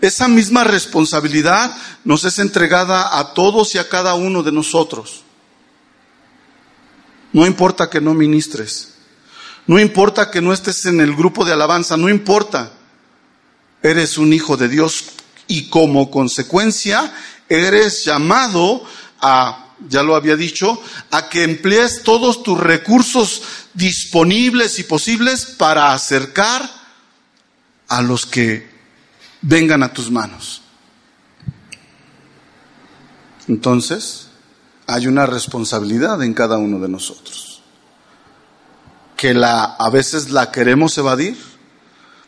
[0.00, 5.22] esa misma responsabilidad nos es entregada a todos y a cada uno de nosotros.
[7.32, 8.94] No importa que no ministres,
[9.66, 12.72] no importa que no estés en el grupo de alabanza, no importa.
[13.82, 15.04] Eres un hijo de Dios
[15.54, 17.14] y como consecuencia
[17.48, 18.82] eres llamado
[19.20, 20.80] a, ya lo había dicho,
[21.12, 26.68] a que emplees todos tus recursos disponibles y posibles para acercar
[27.86, 28.68] a los que
[29.42, 30.62] vengan a tus manos.
[33.46, 34.26] Entonces,
[34.88, 37.62] hay una responsabilidad en cada uno de nosotros,
[39.16, 41.53] que la, a veces la queremos evadir,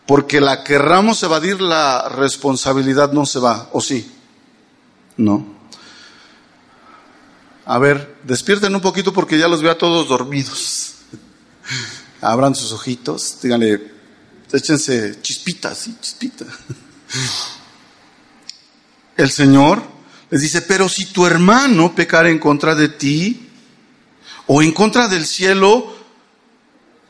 [0.06, 4.10] porque la querramos evadir, la responsabilidad no se va, ¿o sí?
[5.16, 5.56] No.
[7.64, 10.94] A ver, despierten un poquito porque ya los veo a todos dormidos.
[12.20, 13.92] Abran sus ojitos, díganle,
[14.52, 16.44] échense chispitas, sí, chispita.
[19.16, 19.82] El Señor
[20.30, 23.48] les dice, pero si tu hermano pecara en contra de ti
[24.46, 25.95] o en contra del cielo,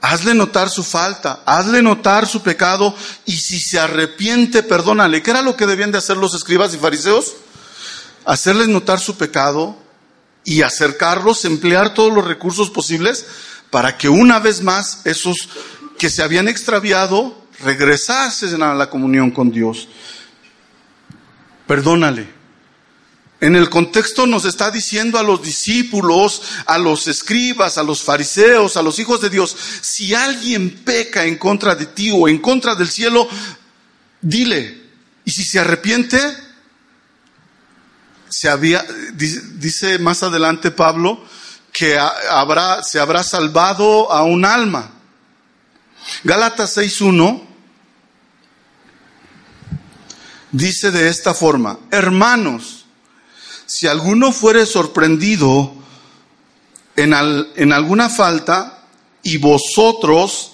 [0.00, 5.22] Hazle notar su falta, hazle notar su pecado y si se arrepiente, perdónale.
[5.22, 7.34] ¿Qué era lo que debían de hacer los escribas y fariseos?
[8.24, 9.76] Hacerles notar su pecado
[10.44, 13.26] y acercarlos, emplear todos los recursos posibles
[13.70, 15.48] para que una vez más esos
[15.98, 19.88] que se habían extraviado regresasen a la comunión con Dios.
[21.66, 22.35] Perdónale.
[23.40, 28.76] En el contexto nos está diciendo a los discípulos, a los escribas, a los fariseos,
[28.76, 32.74] a los hijos de Dios, si alguien peca en contra de ti o en contra
[32.74, 33.28] del cielo,
[34.22, 34.84] dile.
[35.24, 36.18] Y si se arrepiente,
[38.28, 41.22] se había, dice más adelante Pablo,
[41.72, 44.92] que habrá, se habrá salvado a un alma.
[46.24, 47.42] Gálatas 6.1
[50.52, 52.75] dice de esta forma, hermanos,
[53.66, 55.74] si alguno fuere sorprendido
[56.96, 57.14] en,
[57.56, 58.84] en alguna falta
[59.22, 60.52] y vosotros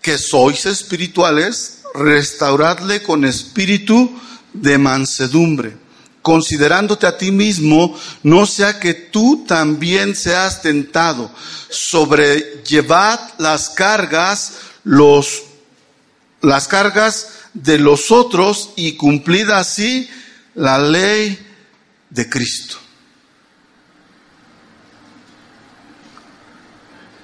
[0.00, 4.10] que sois espirituales, restauradle con espíritu
[4.52, 5.76] de mansedumbre,
[6.22, 11.30] considerándote a ti mismo, no sea que tú también seas tentado.
[11.68, 15.42] Sobrellevad las cargas, los,
[16.40, 20.08] las cargas de los otros y cumplid así
[20.54, 21.38] la ley
[22.10, 22.76] de Cristo.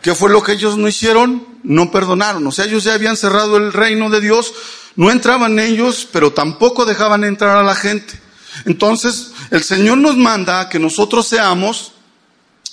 [0.06, 1.58] ¿Qué fue lo que ellos no hicieron?
[1.64, 2.46] No perdonaron.
[2.46, 4.54] O sea, ellos ya habían cerrado el reino de Dios,
[4.94, 8.20] no entraban ellos, pero tampoco dejaban entrar a la gente.
[8.64, 11.92] Entonces, el Señor nos manda que nosotros seamos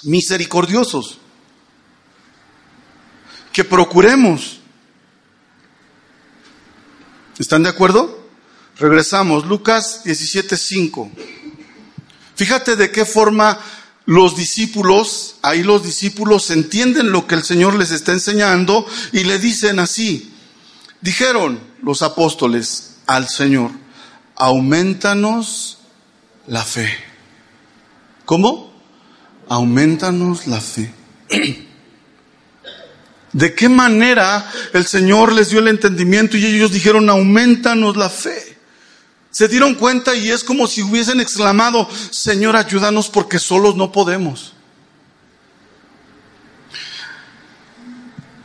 [0.03, 1.17] misericordiosos,
[3.51, 4.59] que procuremos.
[7.39, 8.27] ¿Están de acuerdo?
[8.77, 11.11] Regresamos, Lucas 17:5.
[12.35, 13.59] Fíjate de qué forma
[14.05, 19.39] los discípulos, ahí los discípulos entienden lo que el Señor les está enseñando y le
[19.39, 20.33] dicen así,
[21.01, 23.71] dijeron los apóstoles al Señor,
[24.35, 25.77] aumentanos
[26.47, 26.89] la fe.
[28.25, 28.73] ¿Cómo?
[29.47, 30.93] Aumentanos la fe.
[33.33, 38.52] ¿De qué manera el Señor les dio el entendimiento y ellos dijeron, aumentanos la fe?
[39.33, 44.53] Se dieron cuenta y es como si hubiesen exclamado, Señor, ayúdanos porque solos no podemos.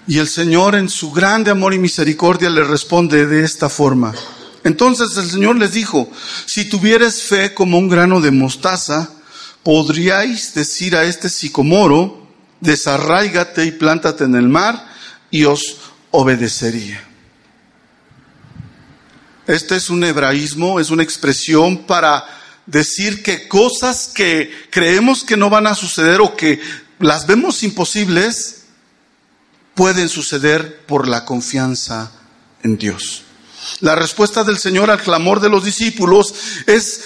[0.07, 4.15] Y el Señor en su grande amor y misericordia le responde de esta forma.
[4.65, 6.11] Entonces el Señor les dijo,
[6.47, 9.11] si tuvieres fe como un grano de mostaza,
[9.63, 12.27] podríais decir a este sicomoro,
[12.61, 14.89] desarráigate y plántate en el mar,
[15.31, 15.77] y os
[16.13, 17.08] obedecería.
[19.49, 22.27] Este es un hebraísmo, es una expresión para
[22.67, 26.61] decir que cosas que creemos que no van a suceder o que
[26.99, 28.65] las vemos imposibles,
[29.75, 32.13] pueden suceder por la confianza
[32.63, 33.23] en Dios.
[33.81, 36.35] La respuesta del Señor al clamor de los discípulos
[36.67, 37.01] es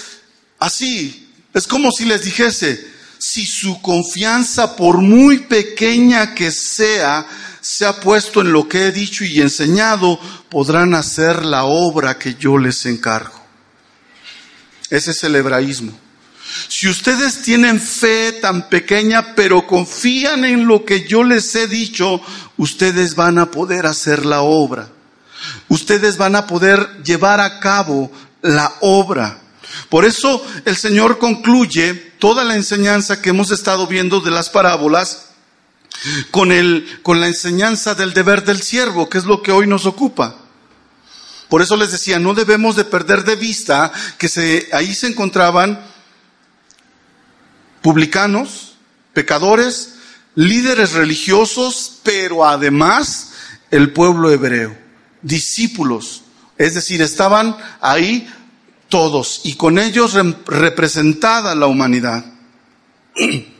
[0.59, 7.25] así, es como si les dijese, si su confianza, por muy pequeña que sea,
[7.63, 12.35] se ha puesto en lo que he dicho y enseñado, podrán hacer la obra que
[12.35, 13.41] yo les encargo.
[14.89, 15.97] Ese es el hebraísmo.
[16.67, 22.21] Si ustedes tienen fe tan pequeña, pero confían en lo que yo les he dicho,
[22.57, 24.89] ustedes van a poder hacer la obra.
[25.69, 29.39] Ustedes van a poder llevar a cabo la obra.
[29.87, 35.32] Por eso el Señor concluye toda la enseñanza que hemos estado viendo de las parábolas
[36.31, 39.85] con, el, con la enseñanza del deber del siervo, que es lo que hoy nos
[39.85, 40.37] ocupa.
[41.49, 45.85] Por eso les decía, no debemos de perder de vista que se, ahí se encontraban
[47.81, 48.75] publicanos,
[49.13, 49.95] pecadores,
[50.35, 53.33] líderes religiosos, pero además
[53.69, 54.75] el pueblo hebreo,
[55.21, 56.23] discípulos.
[56.57, 58.27] Es decir, estaban ahí
[58.89, 60.13] todos y con ellos
[60.45, 62.25] representada la humanidad.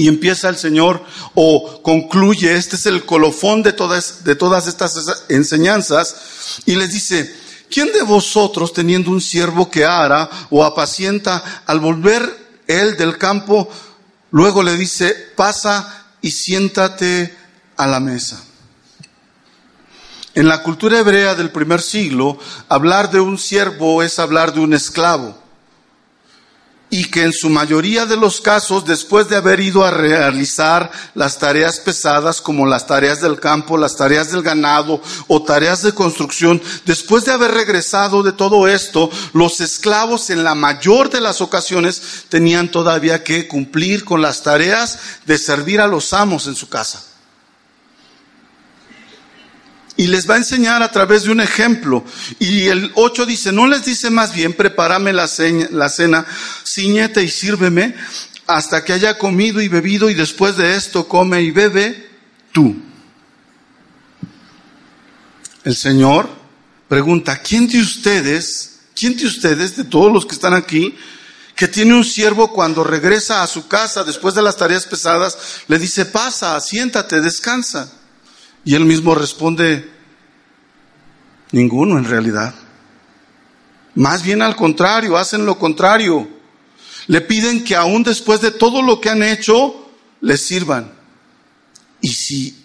[0.00, 5.26] Y empieza el Señor o concluye, este es el colofón de todas, de todas estas
[5.28, 7.36] enseñanzas, y les dice,
[7.70, 13.68] ¿quién de vosotros teniendo un siervo que ara o apacienta, al volver él del campo,
[14.30, 17.36] luego le dice, pasa y siéntate
[17.76, 18.42] a la mesa?
[20.32, 22.38] En la cultura hebrea del primer siglo,
[22.70, 25.49] hablar de un siervo es hablar de un esclavo
[26.90, 31.38] y que en su mayoría de los casos, después de haber ido a realizar las
[31.38, 36.60] tareas pesadas como las tareas del campo, las tareas del ganado o tareas de construcción,
[36.84, 42.02] después de haber regresado de todo esto, los esclavos en la mayor de las ocasiones
[42.28, 47.09] tenían todavía que cumplir con las tareas de servir a los amos en su casa
[50.00, 52.02] y les va a enseñar a través de un ejemplo.
[52.38, 55.28] Y el 8 dice, no les dice más bien, prepárame la,
[55.72, 56.24] la cena,
[56.64, 57.94] ciñete y sírveme
[58.46, 62.08] hasta que haya comido y bebido y después de esto come y bebe
[62.50, 62.74] tú.
[65.64, 66.30] El Señor
[66.88, 70.96] pregunta, ¿quién de ustedes, quién de ustedes, de todos los que están aquí,
[71.54, 75.36] que tiene un siervo cuando regresa a su casa después de las tareas pesadas,
[75.68, 77.99] le dice, pasa, siéntate, descansa?
[78.64, 79.90] Y él mismo responde,
[81.52, 82.54] ninguno en realidad.
[83.94, 86.28] Más bien al contrario, hacen lo contrario.
[87.06, 89.90] Le piden que aún después de todo lo que han hecho,
[90.20, 90.92] les sirvan.
[92.00, 92.62] Y si,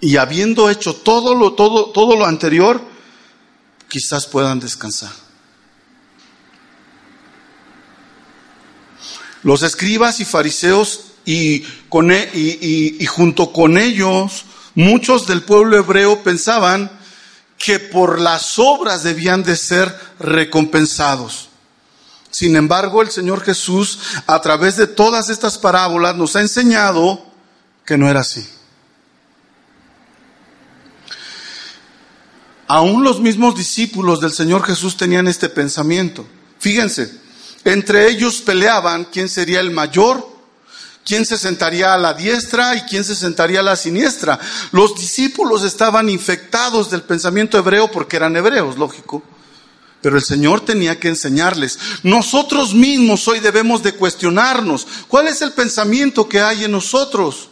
[0.00, 2.80] y habiendo hecho todo lo, todo, todo lo anterior,
[3.88, 5.12] quizás puedan descansar.
[9.42, 14.44] Los escribas y fariseos y, con, e, y, y junto con ellos
[14.76, 16.88] muchos del pueblo hebreo pensaban
[17.58, 21.48] que por las obras debían de ser recompensados.
[22.30, 27.24] Sin embargo, el Señor Jesús, a través de todas estas parábolas, nos ha enseñado
[27.84, 28.46] que no era así.
[32.68, 36.26] Aún los mismos discípulos del Señor Jesús tenían este pensamiento.
[36.58, 37.10] Fíjense,
[37.64, 40.35] entre ellos peleaban quién sería el mayor,
[41.06, 44.38] quién se sentaría a la diestra y quién se sentaría a la siniestra.
[44.72, 49.22] Los discípulos estaban infectados del pensamiento hebreo porque eran hebreos, lógico.
[50.02, 51.78] Pero el Señor tenía que enseñarles.
[52.02, 54.86] Nosotros mismos hoy debemos de cuestionarnos.
[55.08, 57.50] ¿Cuál es el pensamiento que hay en nosotros?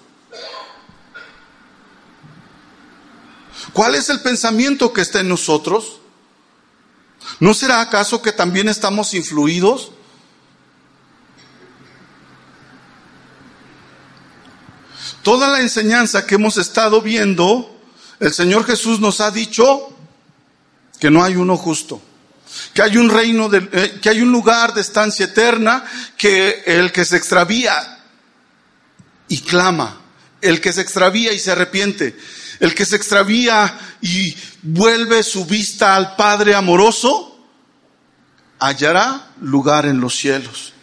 [3.73, 6.01] ¿Cuál es el pensamiento que está en nosotros?
[7.41, 9.93] ¿No será acaso que también estamos influidos?
[15.25, 17.81] Toda la enseñanza que hemos estado viendo,
[18.21, 19.89] el Señor Jesús nos ha dicho
[21.01, 22.03] que no hay uno justo,
[22.75, 25.83] que hay un reino, de, eh, que hay un lugar de estancia eterna,
[26.19, 28.05] que el que se extravía
[29.27, 29.99] y clama,
[30.43, 32.19] el que se extravía y se arrepiente,
[32.61, 37.47] el que se extravía y vuelve su vista al Padre amoroso,
[38.59, 40.74] hallará lugar en los cielos.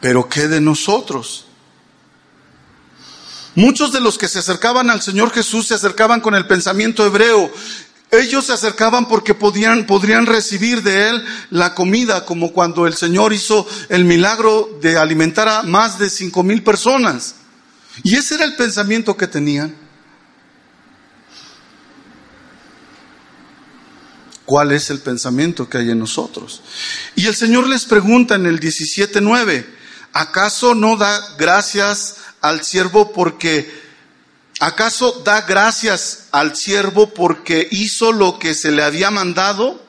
[0.00, 1.46] Pero ¿qué de nosotros?
[3.54, 7.50] Muchos de los que se acercaban al Señor Jesús se acercaban con el pensamiento hebreo.
[8.10, 13.32] Ellos se acercaban porque podían, podrían recibir de Él la comida, como cuando el Señor
[13.32, 17.36] hizo el milagro de alimentar a más de cinco mil personas.
[18.02, 19.76] Y ese era el pensamiento que tenían.
[24.44, 26.62] ¿Cuál es el pensamiento que hay en nosotros?
[27.14, 29.64] Y el Señor les pregunta en el 17.9,
[30.12, 33.80] ¿acaso no da gracias al siervo porque
[34.60, 39.82] ¿Acaso da gracias al siervo porque hizo lo que se le había mandado?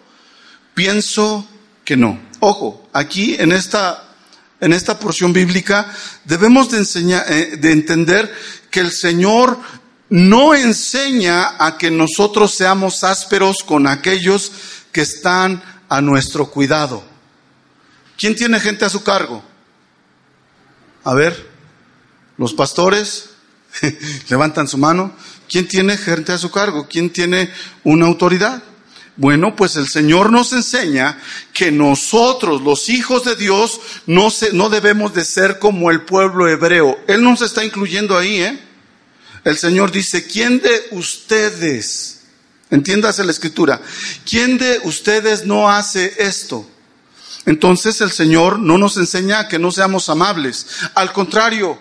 [0.74, 1.46] Pienso
[1.84, 2.18] que no.
[2.40, 4.02] Ojo, aquí en esta,
[4.62, 5.94] en esta porción bíblica
[6.24, 8.34] debemos de, enseñar, eh, de entender
[8.70, 9.60] que el Señor
[10.08, 14.54] no enseña a que nosotros seamos ásperos con aquellos
[14.94, 17.04] que están a nuestro cuidado.
[18.18, 19.44] ¿Quién tiene gente a su cargo?
[21.04, 21.50] A ver,
[22.38, 23.32] los pastores,
[24.30, 25.14] Levantan su mano.
[25.50, 26.88] ¿Quién tiene gente a su cargo?
[26.90, 27.52] ¿Quién tiene
[27.84, 28.64] una autoridad?
[29.18, 31.20] Bueno, pues el Señor nos enseña
[31.54, 36.48] que nosotros, los hijos de Dios, no, se, no debemos de ser como el pueblo
[36.48, 36.98] hebreo.
[37.08, 38.60] Él nos está incluyendo ahí, ¿eh?
[39.44, 42.22] El Señor dice, ¿quién de ustedes,
[42.70, 43.82] entiéndase la escritura,
[44.28, 46.70] quién de ustedes no hace esto?
[47.46, 50.68] Entonces el Señor no nos enseña que no seamos amables.
[50.94, 51.80] Al contrario,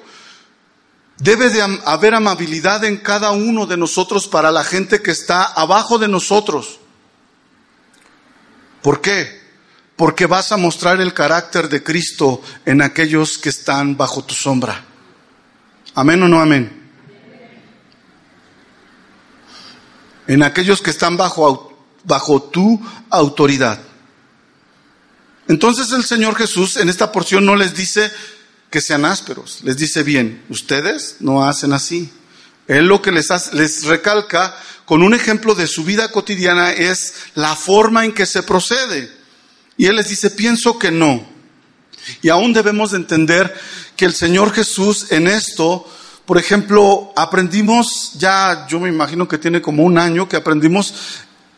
[1.20, 5.98] Debe de haber amabilidad en cada uno de nosotros para la gente que está abajo
[5.98, 6.80] de nosotros.
[8.80, 9.38] ¿Por qué?
[9.96, 14.82] Porque vas a mostrar el carácter de Cristo en aquellos que están bajo tu sombra.
[15.94, 16.90] Amén o no amén.
[20.26, 22.80] En aquellos que están bajo, bajo tu
[23.11, 23.78] autoridad.
[25.51, 28.09] Entonces el Señor Jesús en esta porción no les dice,
[28.70, 29.59] que sean ásperos.
[29.64, 32.09] Les dice bien, ustedes no hacen así.
[32.68, 37.57] Él lo que les, les recalca con un ejemplo de su vida cotidiana es la
[37.57, 39.11] forma en que se procede.
[39.76, 41.28] Y Él les dice, pienso que no.
[42.22, 43.53] Y aún debemos de entender
[43.96, 45.84] que el Señor Jesús en esto,
[46.26, 50.94] por ejemplo, aprendimos ya, yo me imagino que tiene como un año que aprendimos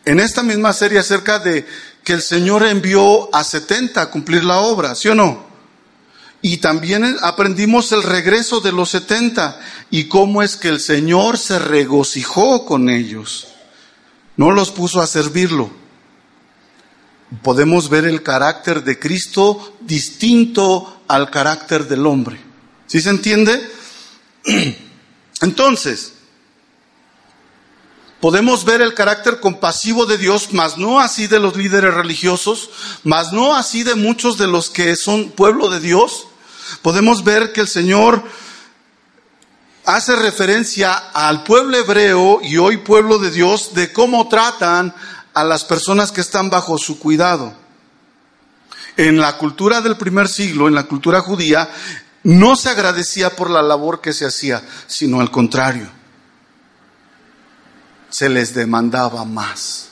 [0.03, 1.65] en esta misma serie acerca de
[2.03, 5.45] que el Señor envió a 70 a cumplir la obra, ¿sí o no?
[6.41, 11.57] Y también aprendimos el regreso de los 70 y cómo es que el Señor se
[11.57, 13.47] regocijó con ellos.
[14.35, 15.71] No los puso a servirlo.
[17.41, 22.39] Podemos ver el carácter de Cristo distinto al carácter del hombre.
[22.87, 23.61] ¿Sí se entiende?
[25.41, 26.13] Entonces,
[28.23, 32.69] podemos ver el carácter compasivo de Dios, mas no así de los líderes religiosos,
[33.03, 36.27] mas no así de muchos de los que son pueblo de Dios
[36.81, 38.23] podemos ver que el Señor
[39.83, 44.95] hace referencia al pueblo hebreo y hoy pueblo de Dios de cómo tratan
[45.33, 47.53] a las personas que están bajo su cuidado.
[48.95, 51.69] En la cultura del primer siglo, en la cultura judía,
[52.23, 55.89] no se agradecía por la labor que se hacía, sino al contrario,
[58.13, 59.89] se les demandaba más.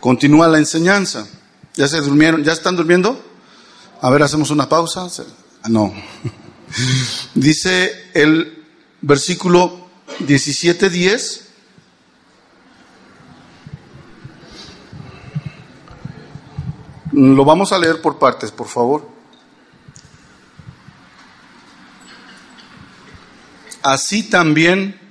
[0.00, 1.28] Continúa la enseñanza.
[1.74, 2.42] ¿Ya se durmieron?
[2.44, 3.22] ¿Ya están durmiendo?
[4.00, 5.06] A ver, hacemos una pausa.
[5.62, 5.92] Ah, no.
[7.34, 8.64] Dice el
[9.02, 11.42] versículo 17:10.
[17.12, 19.06] Lo vamos a leer por partes, por favor.
[23.82, 25.07] Así también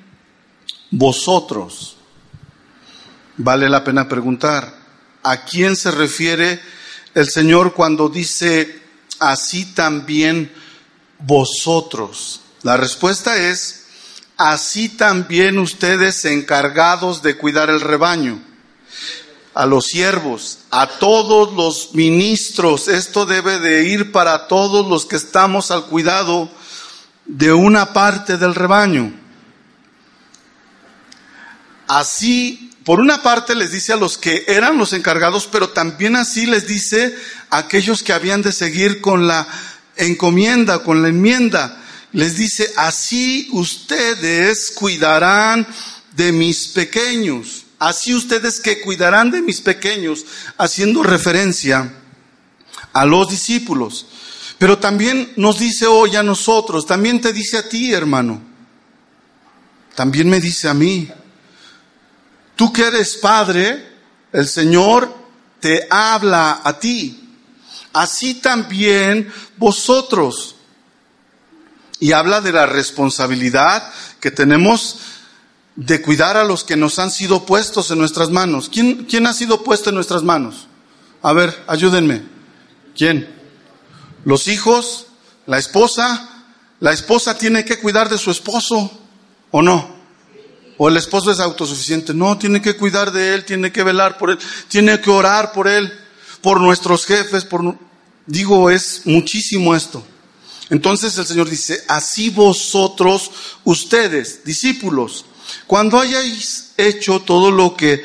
[0.92, 1.98] vosotros.
[3.38, 4.74] Vale la pena preguntar,
[5.24, 6.60] ¿a quién se refiere
[7.14, 8.82] el Señor cuando dice
[9.20, 10.52] así también
[11.20, 12.42] vosotros?
[12.64, 13.86] La respuesta es,
[14.38, 18.42] así también ustedes encargados de cuidar el rebaño,
[19.54, 25.16] a los siervos, a todos los ministros, esto debe de ir para todos los que
[25.16, 26.50] estamos al cuidado
[27.26, 29.27] de una parte del rebaño.
[31.88, 36.46] Así, por una parte les dice a los que eran los encargados, pero también así
[36.46, 37.16] les dice
[37.50, 39.48] a aquellos que habían de seguir con la
[39.96, 41.84] encomienda, con la enmienda.
[42.14, 45.68] Les dice, así ustedes cuidarán
[46.14, 47.66] de mis pequeños.
[47.80, 50.26] Así ustedes que cuidarán de mis pequeños,
[50.58, 51.94] haciendo referencia
[52.92, 54.08] a los discípulos.
[54.58, 58.42] Pero también nos dice hoy a nosotros, también te dice a ti, hermano.
[59.94, 61.08] También me dice a mí.
[62.58, 63.88] Tú que eres padre,
[64.34, 65.16] el Señor
[65.60, 67.36] te habla a ti.
[67.94, 70.56] Así también vosotros.
[72.00, 74.98] Y habla de la responsabilidad que tenemos
[75.76, 78.70] de cuidar a los que nos han sido puestos en nuestras manos.
[78.70, 80.68] ¿Quién, quién ha sido puesto en nuestras manos?
[81.22, 82.24] A ver, ayúdenme.
[82.96, 83.36] ¿Quién?
[84.26, 85.06] Los hijos,
[85.46, 86.44] la esposa.
[86.80, 88.92] La esposa tiene que cuidar de su esposo,
[89.52, 89.97] ¿o no?
[90.78, 92.14] O el esposo es autosuficiente.
[92.14, 95.68] No, tiene que cuidar de él, tiene que velar por él, tiene que orar por
[95.68, 95.92] él,
[96.42, 97.78] por nuestros jefes, por...
[98.26, 100.04] Digo, es muchísimo esto.
[100.70, 103.32] Entonces el Señor dice, así vosotros,
[103.64, 105.26] ustedes, discípulos,
[105.66, 108.04] cuando hayáis hecho todo lo que,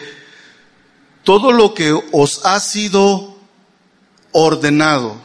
[1.25, 3.37] todo lo que os ha sido
[4.31, 5.17] ordenado,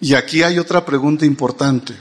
[0.00, 1.94] y aquí hay otra pregunta importante.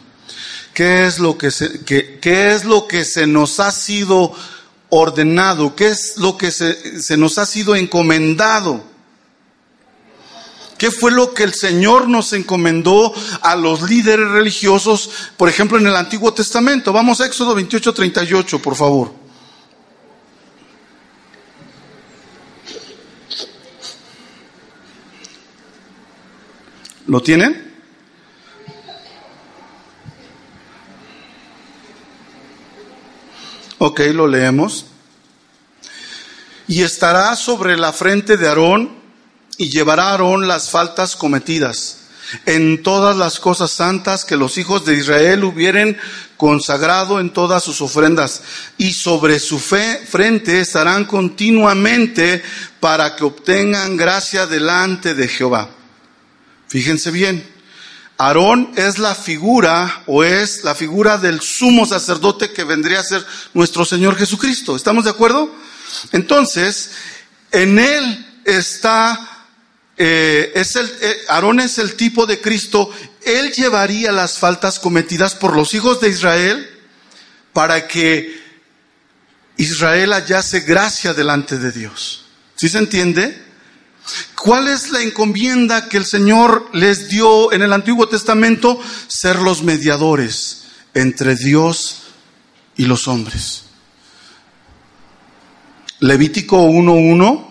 [0.73, 4.56] ¿Qué es lo que se, qué, qué es lo que se nos ha sido ordenado?
[4.89, 8.83] ¿Qué es lo que se, se nos ha sido encomendado?
[10.77, 15.87] ¿Qué fue lo que el Señor nos encomendó a los líderes religiosos, por ejemplo, en
[15.87, 16.93] el Antiguo Testamento?
[16.93, 19.11] Vamos a Éxodo 28, 38, por favor.
[27.07, 27.66] ¿Lo tienen?
[33.79, 34.85] Ok, lo leemos.
[36.67, 38.97] Y estará sobre la frente de Aarón
[39.57, 41.97] y llevará a Aarón las faltas cometidas
[42.45, 45.97] en todas las cosas santas que los hijos de Israel hubieren
[46.35, 48.41] consagrado en todas sus ofrendas,
[48.77, 52.43] y sobre su fe, frente estarán continuamente
[52.79, 55.69] para que obtengan gracia delante de Jehová.
[56.67, 57.47] Fíjense bien,
[58.17, 63.25] Aarón es la figura o es la figura del sumo sacerdote que vendría a ser
[63.53, 64.75] nuestro Señor Jesucristo.
[64.75, 65.53] ¿Estamos de acuerdo?
[66.11, 66.91] Entonces,
[67.51, 69.45] en él está,
[69.97, 72.89] eh, es el, eh, Aarón es el tipo de Cristo.
[73.23, 76.67] Él llevaría las faltas cometidas por los hijos de Israel
[77.53, 78.41] para que
[79.57, 82.25] Israel hallase gracia delante de Dios.
[82.55, 83.46] ¿Sí se entiende?
[84.35, 88.79] ¿Cuál es la encomienda que el Señor les dio en el Antiguo Testamento?
[89.07, 92.03] Ser los mediadores entre Dios
[92.75, 93.63] y los hombres.
[95.99, 97.47] Levítico 1.1,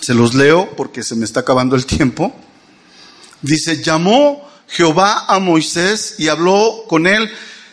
[0.00, 2.34] se los leo porque se me está acabando el tiempo.
[3.42, 7.30] Dice, llamó Jehová a Moisés y habló con él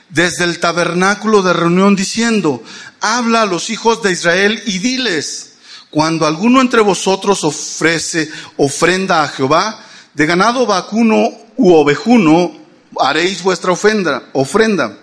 [0.09, 2.63] desde el tabernáculo de reunión diciendo,
[3.01, 5.56] habla a los hijos de Israel y diles,
[5.97, 9.83] cuando alguno entre vosotros ofrece ofrenda a Jehová,
[10.13, 12.51] de ganado vacuno u ovejuno,
[12.99, 14.95] haréis vuestra ofrenda, ofrenda.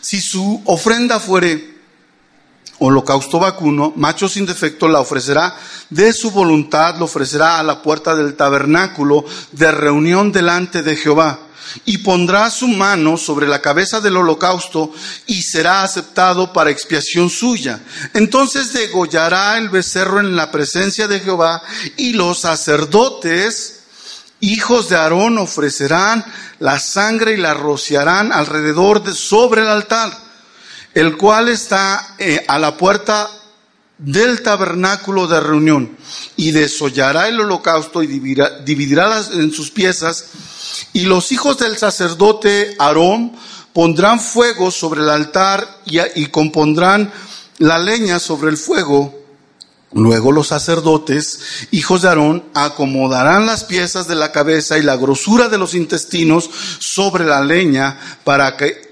[0.00, 1.77] Si su ofrenda fuere
[2.78, 5.56] holocausto vacuno, macho sin defecto, la ofrecerá
[5.90, 11.40] de su voluntad, lo ofrecerá a la puerta del tabernáculo de reunión delante de Jehová.
[11.84, 14.90] y pondrá su mano sobre la cabeza del holocausto
[15.26, 17.80] y será aceptado para expiación suya.
[18.14, 21.62] Entonces degollará el becerro en la presencia de Jehová
[21.98, 23.80] y los sacerdotes,
[24.40, 26.24] hijos de Aarón, ofrecerán
[26.58, 30.27] la sangre y la rociarán alrededor de, sobre el altar,
[30.98, 33.30] el cual está eh, a la puerta
[33.98, 35.96] del tabernáculo de reunión
[36.36, 40.24] y desollará el holocausto y dividirá, dividirá en sus piezas
[40.92, 43.32] y los hijos del sacerdote Aarón
[43.72, 47.12] pondrán fuego sobre el altar y, y compondrán
[47.58, 49.14] la leña sobre el fuego.
[49.92, 55.48] Luego los sacerdotes, hijos de Aarón, acomodarán las piezas de la cabeza y la grosura
[55.48, 58.87] de los intestinos sobre la leña para que,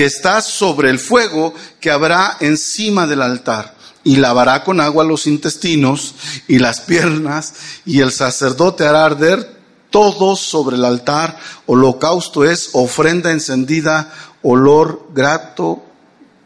[0.00, 5.26] que está sobre el fuego que habrá encima del altar y lavará con agua los
[5.26, 6.14] intestinos
[6.48, 7.52] y las piernas,
[7.84, 11.38] y el sacerdote hará arder todo sobre el altar.
[11.66, 15.82] Holocausto es ofrenda encendida, olor grato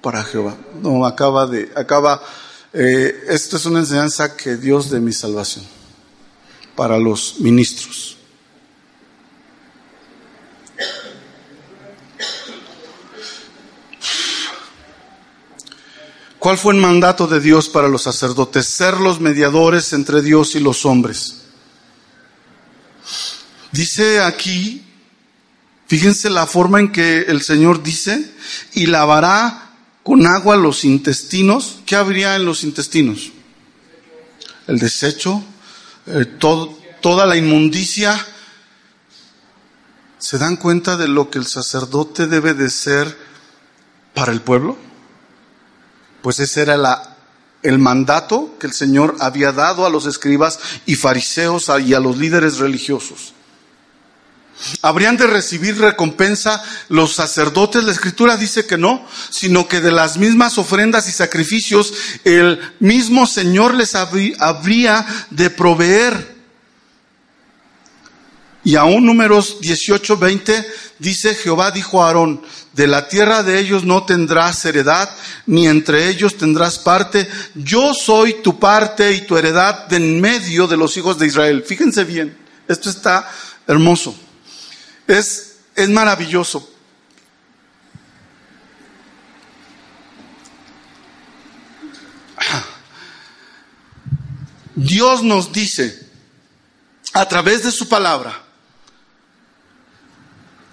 [0.02, 0.56] para Jehová.
[0.82, 2.20] No, acaba de, acaba,
[2.72, 5.64] eh, esto es una enseñanza que Dios de mi salvación
[6.74, 8.16] para los ministros.
[16.44, 18.66] ¿Cuál fue el mandato de Dios para los sacerdotes?
[18.66, 21.36] Ser los mediadores entre Dios y los hombres.
[23.72, 24.84] Dice aquí,
[25.86, 28.30] fíjense la forma en que el Señor dice,
[28.74, 29.70] y lavará
[30.02, 31.78] con agua los intestinos.
[31.86, 33.32] ¿Qué habría en los intestinos?
[34.66, 35.42] El desecho,
[36.06, 36.26] eh,
[37.00, 38.22] toda la inmundicia.
[40.18, 43.16] ¿Se dan cuenta de lo que el sacerdote debe de ser
[44.12, 44.76] para el pueblo?
[46.24, 47.16] Pues ese era la,
[47.62, 52.16] el mandato que el Señor había dado a los escribas y fariseos y a los
[52.16, 53.34] líderes religiosos.
[54.80, 57.84] ¿Habrían de recibir recompensa los sacerdotes?
[57.84, 61.92] La escritura dice que no, sino que de las mismas ofrendas y sacrificios
[62.24, 66.33] el mismo Señor les habría de proveer.
[68.64, 70.66] Y aún números 18, 20
[70.98, 72.42] dice Jehová dijo a Aarón,
[72.72, 75.08] de la tierra de ellos no tendrás heredad,
[75.46, 77.28] ni entre ellos tendrás parte.
[77.54, 81.62] Yo soy tu parte y tu heredad de en medio de los hijos de Israel.
[81.64, 82.36] Fíjense bien,
[82.66, 83.30] esto está
[83.66, 84.16] hermoso.
[85.06, 86.70] Es, es maravilloso.
[94.74, 96.08] Dios nos dice
[97.12, 98.43] a través de su palabra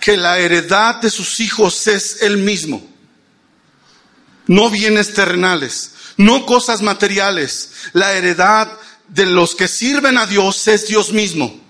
[0.01, 2.85] que la heredad de sus hijos es el mismo.
[4.47, 7.71] No bienes terrenales, no cosas materiales.
[7.93, 8.69] La heredad
[9.07, 11.61] de los que sirven a Dios es Dios mismo.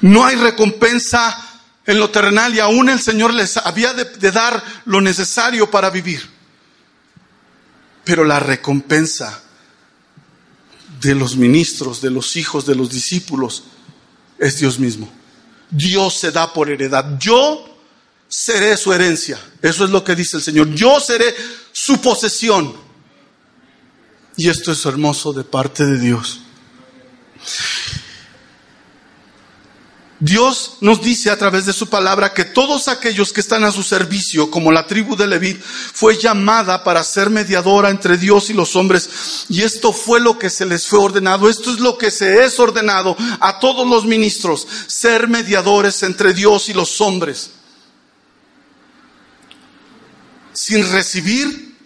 [0.00, 4.62] No hay recompensa en lo terrenal y aún el Señor les había de, de, dar
[4.84, 6.28] lo necesario para vivir.
[8.02, 9.42] Pero la recompensa
[11.00, 13.62] de los ministros, de los hijos, de los discípulos,
[14.38, 15.10] es Dios mismo.
[15.70, 17.18] Dios se da por heredad.
[17.18, 17.76] Yo
[18.28, 19.38] seré su herencia.
[19.62, 20.74] Eso es lo que dice el Señor.
[20.74, 21.34] Yo seré
[21.72, 22.74] su posesión.
[24.36, 26.40] Y esto es hermoso de parte de Dios.
[30.18, 33.82] Dios nos dice a través de su palabra que todos aquellos que están a su
[33.82, 38.76] servicio, como la tribu de Leví, fue llamada para ser mediadora entre Dios y los
[38.76, 39.44] hombres.
[39.50, 41.50] Y esto fue lo que se les fue ordenado.
[41.50, 46.70] Esto es lo que se es ordenado a todos los ministros, ser mediadores entre Dios
[46.70, 47.50] y los hombres.
[50.54, 51.76] Sin recibir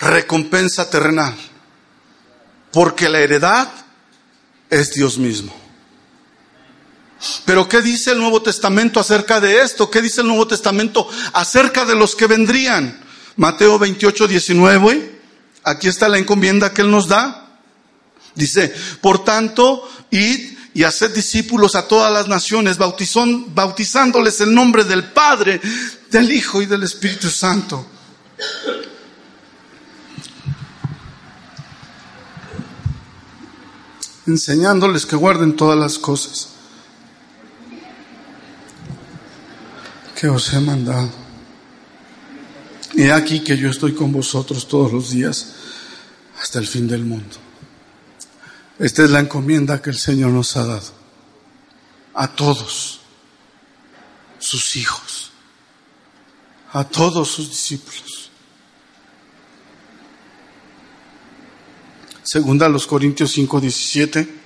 [0.00, 1.36] recompensa terrenal.
[2.72, 3.70] Porque la heredad
[4.68, 5.65] es Dios mismo.
[7.44, 9.90] Pero ¿qué dice el Nuevo Testamento acerca de esto?
[9.90, 13.00] ¿Qué dice el Nuevo Testamento acerca de los que vendrían?
[13.36, 15.20] Mateo 28, 19.
[15.64, 17.58] Aquí está la encomienda que Él nos da.
[18.34, 25.04] Dice, por tanto, id y haced discípulos a todas las naciones, bautizándoles el nombre del
[25.04, 25.60] Padre,
[26.10, 27.86] del Hijo y del Espíritu Santo.
[34.26, 36.55] Enseñándoles que guarden todas las cosas
[40.16, 41.10] que os he mandado.
[42.94, 45.54] Y aquí que yo estoy con vosotros todos los días
[46.40, 47.36] hasta el fin del mundo.
[48.78, 50.92] Esta es la encomienda que el Señor nos ha dado
[52.14, 53.00] a todos
[54.38, 55.30] sus hijos,
[56.72, 58.30] a todos sus discípulos.
[62.22, 64.45] Segunda a los Corintios 5, 17.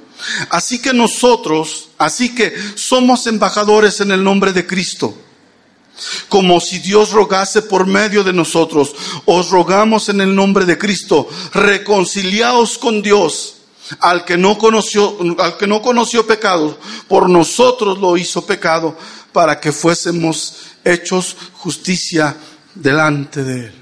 [0.49, 5.15] Así que nosotros, así que somos embajadores en el nombre de Cristo
[6.29, 8.95] como si Dios rogase por medio de nosotros.
[9.25, 13.57] Os rogamos en el nombre de Cristo, reconciliaos con Dios.
[13.99, 18.97] Al que no conoció, al que no conoció pecado, por nosotros lo hizo pecado,
[19.33, 20.55] para que fuésemos
[20.85, 22.37] hechos justicia
[22.73, 23.73] delante de Él.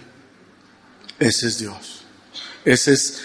[1.20, 2.02] Ese es Dios.
[2.66, 3.22] Ese es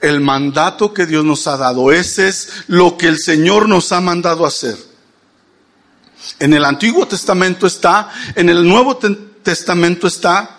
[0.00, 1.92] el mandato que Dios nos ha dado.
[1.92, 4.76] Ese es lo que el Señor nos ha mandado hacer.
[6.38, 8.98] En el Antiguo Testamento está, en el Nuevo
[9.42, 10.58] Testamento está,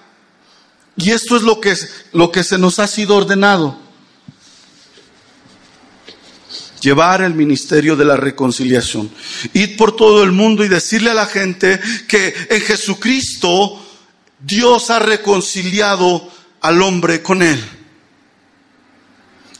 [0.95, 1.75] y esto es lo que,
[2.13, 3.79] lo que se nos ha sido ordenado.
[6.81, 9.11] Llevar el ministerio de la reconciliación.
[9.53, 13.79] Ir por todo el mundo y decirle a la gente que en Jesucristo
[14.39, 16.27] Dios ha reconciliado
[16.61, 17.63] al hombre con él.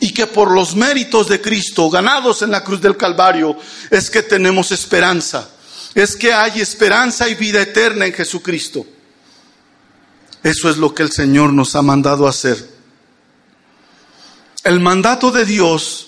[0.02, 3.56] Y que por los méritos de Cristo, ganados en la cruz del Calvario,
[3.90, 5.48] es que tenemos esperanza
[5.94, 8.86] es que hay esperanza y vida eterna en Jesucristo.
[10.44, 12.70] Eso es lo que el Señor nos ha mandado hacer.
[14.64, 16.08] El mandato de Dios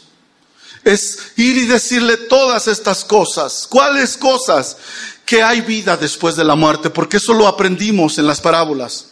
[0.83, 3.67] es ir y decirle todas estas cosas.
[3.69, 4.77] ¿Cuáles cosas?
[5.25, 9.07] Que hay vida después de la muerte, porque eso lo aprendimos en las parábolas.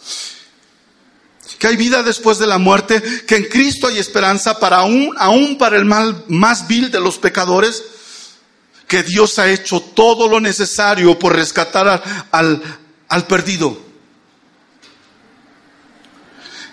[1.57, 5.57] Que hay vida después de la muerte, que en Cristo hay esperanza para aún, aún
[5.57, 7.83] para el mal más vil de los pecadores,
[8.87, 12.61] que Dios ha hecho todo lo necesario por rescatar al,
[13.07, 13.79] al, perdido.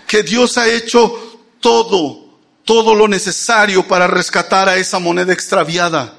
[0.05, 6.17] Que Dios ha hecho todo, todo lo necesario para rescatar a esa moneda extraviada.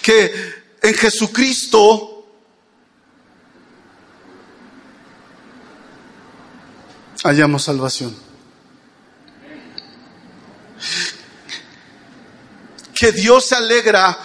[0.00, 0.32] Que
[0.82, 2.11] en Jesucristo
[7.22, 8.14] hallamos salvación.
[13.02, 14.16] que Dios se alegra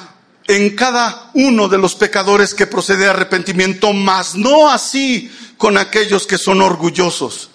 [0.47, 6.27] en cada uno de los pecadores que procede de arrepentimiento, mas no así con aquellos
[6.27, 7.49] que son orgullosos.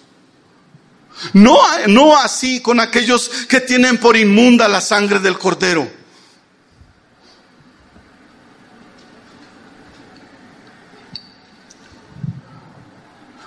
[1.31, 5.89] No, no así con aquellos que tienen por inmunda la sangre del cordero.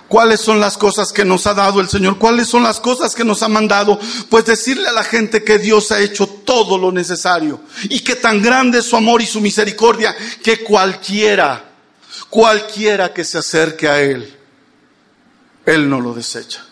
[0.08, 2.18] ¿Cuáles son las cosas que nos ha dado el Señor?
[2.18, 3.98] ¿Cuáles son las cosas que nos ha mandado?
[4.28, 8.40] Pues decirle a la gente que Dios ha hecho todo lo necesario y que tan
[8.40, 11.64] grande es su amor y su misericordia que cualquiera,
[12.30, 14.32] cualquiera que se acerque a Él,
[15.64, 16.64] Él no lo desecha.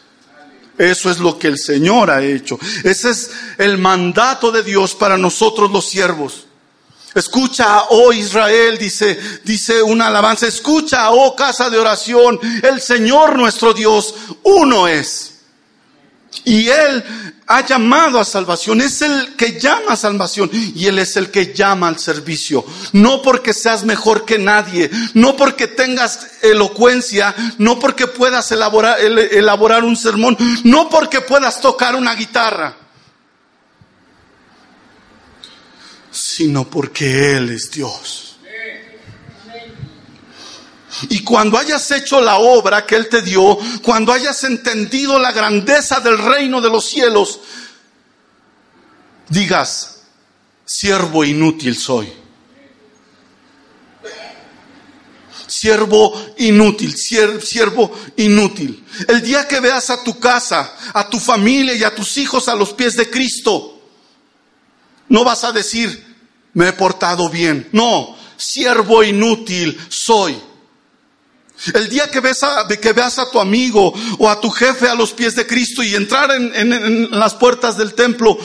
[0.79, 2.59] Eso es lo que el Señor ha hecho.
[2.85, 6.44] Ese es el mandato de Dios para nosotros los siervos.
[7.15, 13.73] Escucha, oh Israel, dice, dice una alabanza, escucha, oh casa de oración, el Señor nuestro
[13.73, 15.35] Dios, uno es.
[16.45, 17.05] Y Él
[17.47, 21.55] ha llamado a salvación, es el que llama a salvación y Él es el que
[21.55, 22.65] llama al servicio.
[22.93, 29.85] No porque seas mejor que nadie, no porque tengas elocuencia, no porque puedas elaborar, elaborar
[29.85, 32.77] un sermón, no porque puedas tocar una guitarra.
[36.37, 38.37] Sino porque Él es Dios.
[41.09, 46.01] Y cuando hayas hecho la obra que Él te dio, cuando hayas entendido la grandeza
[46.01, 47.39] del reino de los cielos,
[49.29, 50.03] digas,
[50.65, 52.13] siervo inútil soy.
[55.47, 58.85] Siervo inútil, siervo inútil.
[59.07, 62.57] El día que veas a tu casa, a tu familia y a tus hijos a
[62.57, 63.81] los pies de Cristo,
[65.09, 66.14] no vas a decir,
[66.55, 67.69] me he portado bien.
[67.73, 70.37] No, siervo inútil soy.
[71.73, 74.95] El día que, ves a, que veas a tu amigo o a tu jefe a
[74.95, 78.37] los pies de Cristo y entrar en, en las puertas del templo,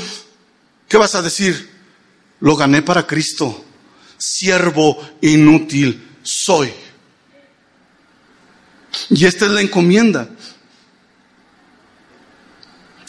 [0.88, 1.70] ¿qué vas a decir?
[2.39, 3.66] Lo gané para Cristo.
[4.18, 6.72] Siervo inútil soy.
[9.10, 10.30] Y esta es la encomienda.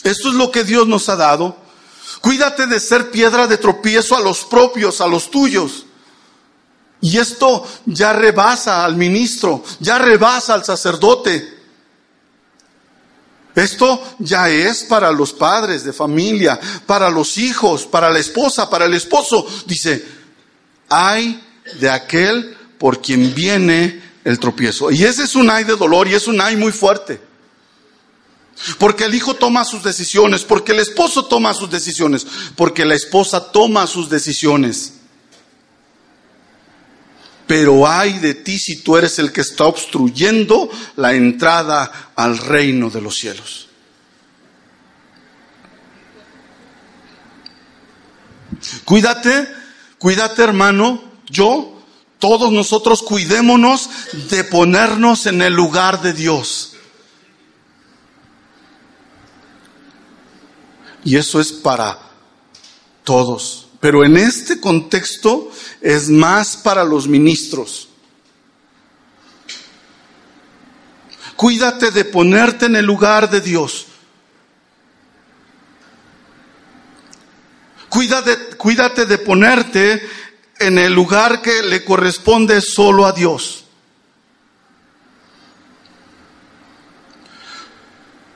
[0.03, 1.57] Esto es lo que Dios nos ha dado.
[2.21, 5.87] Cuídate de ser piedra de tropiezo a los propios, a los tuyos.
[7.01, 11.59] Y esto ya rebasa al ministro, ya rebasa al sacerdote.
[13.55, 18.85] Esto ya es para los padres de familia, para los hijos, para la esposa, para
[18.85, 19.47] el esposo.
[19.67, 20.05] Dice,
[20.89, 21.43] hay
[21.79, 24.91] de aquel por quien viene el tropiezo.
[24.91, 27.30] Y ese es un ay de dolor y es un ay muy fuerte.
[28.79, 33.53] Porque el hijo toma sus decisiones, porque el esposo toma sus decisiones, porque la esposa
[33.53, 34.95] toma sus decisiones.
[37.47, 42.91] Pero ay de ti si tú eres el que está obstruyendo la entrada al reino
[42.91, 43.69] de los cielos.
[48.85, 49.49] Cuídate,
[49.99, 51.83] cuídate hermano, yo,
[52.19, 53.89] todos nosotros cuidémonos
[54.29, 56.70] de ponernos en el lugar de Dios.
[61.05, 61.99] Y eso es para
[63.05, 63.69] todos.
[63.81, 67.89] Pero en este contexto es más para los ministros.
[71.37, 73.87] Cuídate de ponerte en el lugar de Dios.
[77.89, 80.03] Cuídate, cuídate de ponerte
[80.59, 83.65] en el lugar que le corresponde solo a Dios.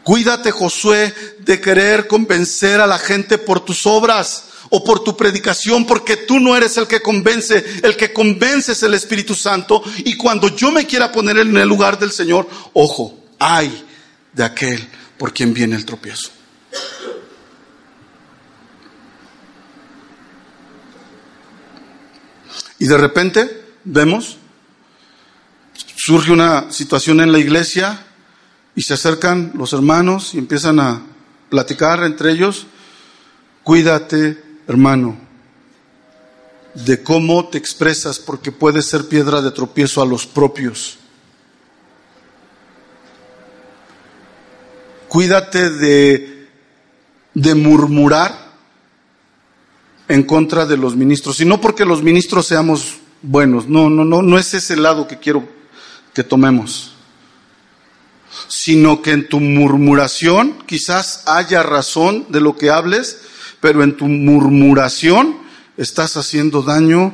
[0.05, 5.87] Cuídate, Josué, de querer convencer a la gente por tus obras o por tu predicación,
[5.87, 9.83] porque tú no eres el que convence, el que convence es el Espíritu Santo.
[9.99, 13.85] Y cuando yo me quiera poner en el lugar del Señor, ojo, ay
[14.35, 14.87] de aquel
[15.17, 16.31] por quien viene el tropiezo.
[22.79, 24.37] Y de repente vemos,
[25.97, 28.04] surge una situación en la iglesia
[28.77, 31.03] y se acercan los hermanos y empiezan a
[31.49, 32.67] platicar entre ellos.
[33.63, 35.17] Cuídate, hermano,
[36.75, 40.99] de cómo te expresas porque puedes ser piedra de tropiezo a los propios.
[45.09, 46.49] Cuídate de,
[47.35, 48.53] de murmurar
[50.09, 54.21] en contra de los ministros, y no porque los ministros seamos buenos, no, no, no,
[54.21, 55.49] no es ese lado que quiero
[56.13, 56.94] que tomemos
[58.55, 63.19] sino que en tu murmuración quizás haya razón de lo que hables,
[63.61, 65.37] pero en tu murmuración
[65.77, 67.13] estás haciendo daño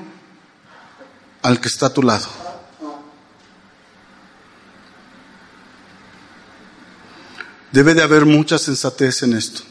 [1.40, 2.28] al que está a tu lado.
[7.72, 9.62] Debe de haber mucha sensatez en esto.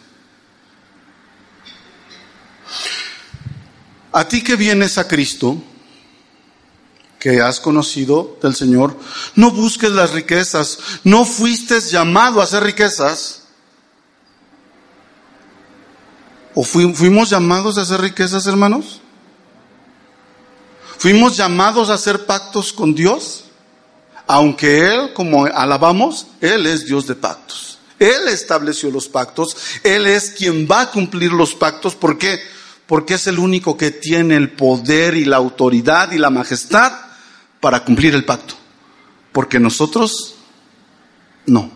[4.12, 5.62] A ti que vienes a Cristo,
[7.20, 8.96] que has conocido del Señor,
[9.36, 13.44] no busques las riquezas, no fuiste llamado a hacer riquezas.
[16.56, 19.02] ¿O fuimos llamados a hacer riquezas, hermanos?
[20.98, 23.46] ¿Fuimos llamados a hacer pactos con Dios?
[24.26, 27.80] Aunque Él, como alabamos, Él es Dios de pactos.
[28.00, 31.96] Él estableció los pactos, Él es quien va a cumplir los pactos.
[31.96, 32.40] ¿Por qué?
[32.88, 37.09] Porque es el único que tiene el poder y la autoridad y la majestad
[37.60, 38.55] para cumplir el pacto,
[39.32, 40.36] porque nosotros
[41.45, 41.72] no.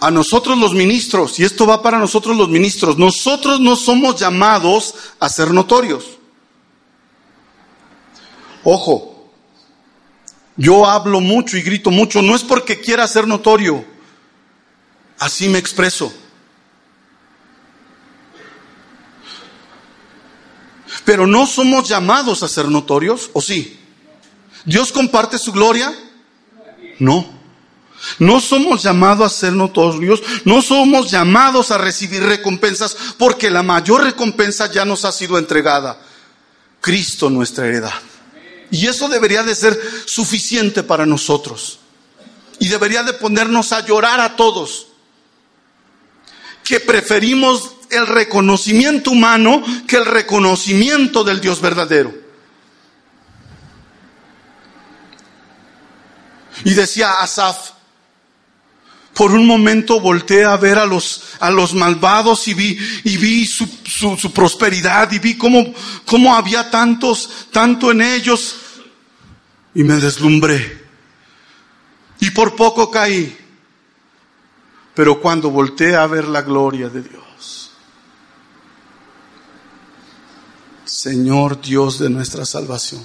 [0.00, 4.94] A nosotros los ministros, y esto va para nosotros los ministros, nosotros no somos llamados
[5.18, 6.18] a ser notorios.
[8.62, 9.30] Ojo,
[10.56, 13.84] yo hablo mucho y grito mucho, no es porque quiera ser notorio,
[15.18, 16.12] así me expreso.
[21.04, 23.78] Pero no somos llamados a ser notorios, ¿o sí?
[24.64, 25.94] ¿Dios comparte su gloria?
[26.98, 27.38] No.
[28.18, 34.04] No somos llamados a ser notorios, no somos llamados a recibir recompensas, porque la mayor
[34.04, 36.00] recompensa ya nos ha sido entregada.
[36.80, 37.94] Cristo nuestra heredad.
[38.70, 41.80] Y eso debería de ser suficiente para nosotros.
[42.58, 44.88] Y debería de ponernos a llorar a todos.
[46.62, 52.14] Que preferimos el reconocimiento humano que el reconocimiento del Dios verdadero.
[56.64, 57.70] Y decía Asaf,
[59.14, 63.46] por un momento volteé a ver a los, a los malvados y vi, y vi
[63.46, 65.74] su, su, prosperidad y vi cómo,
[66.04, 68.56] cómo había tantos, tanto en ellos
[69.74, 70.86] y me deslumbré.
[72.20, 73.36] Y por poco caí.
[74.94, 77.27] Pero cuando volteé a ver la gloria de Dios,
[80.88, 83.04] Señor Dios de nuestra salvación.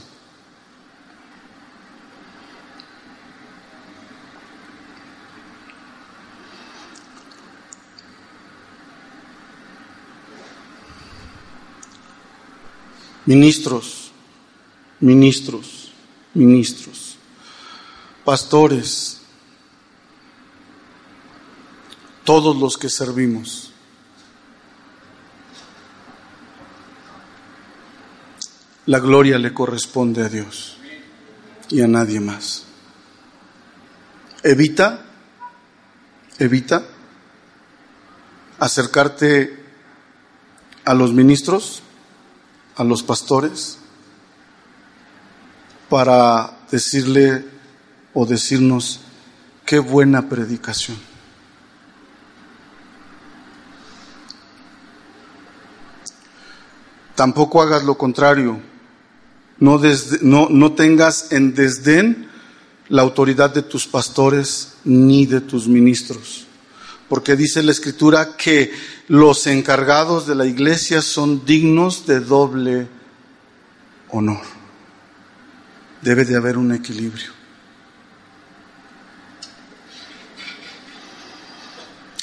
[13.25, 14.13] Ministros,
[15.01, 15.91] ministros,
[16.33, 17.17] ministros.
[18.23, 19.19] pastores,
[22.23, 23.62] todos los que servimos.
[28.85, 30.77] La gloria le corresponde a Dios
[31.69, 32.65] y a nadie más.
[34.43, 35.05] Evita,
[36.37, 36.83] evita
[38.59, 39.57] acercarte
[40.83, 41.81] a los ministros,
[42.75, 43.77] a los pastores,
[45.89, 47.45] para decirle
[48.13, 48.99] o decirnos
[49.65, 50.97] qué buena predicación.
[57.15, 58.72] Tampoco hagas lo contrario.
[59.63, 59.79] No,
[60.23, 62.27] no, no tengas en desdén
[62.89, 66.45] la autoridad de tus pastores ni de tus ministros.
[67.07, 68.73] Porque dice la escritura que
[69.07, 72.89] los encargados de la iglesia son dignos de doble
[74.09, 74.41] honor.
[76.01, 77.31] Debe de haber un equilibrio.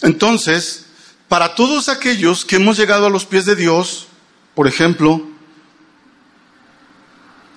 [0.02, 0.84] Entonces,
[1.26, 4.08] para todos aquellos que hemos llegado a los pies de Dios,
[4.54, 5.29] por ejemplo,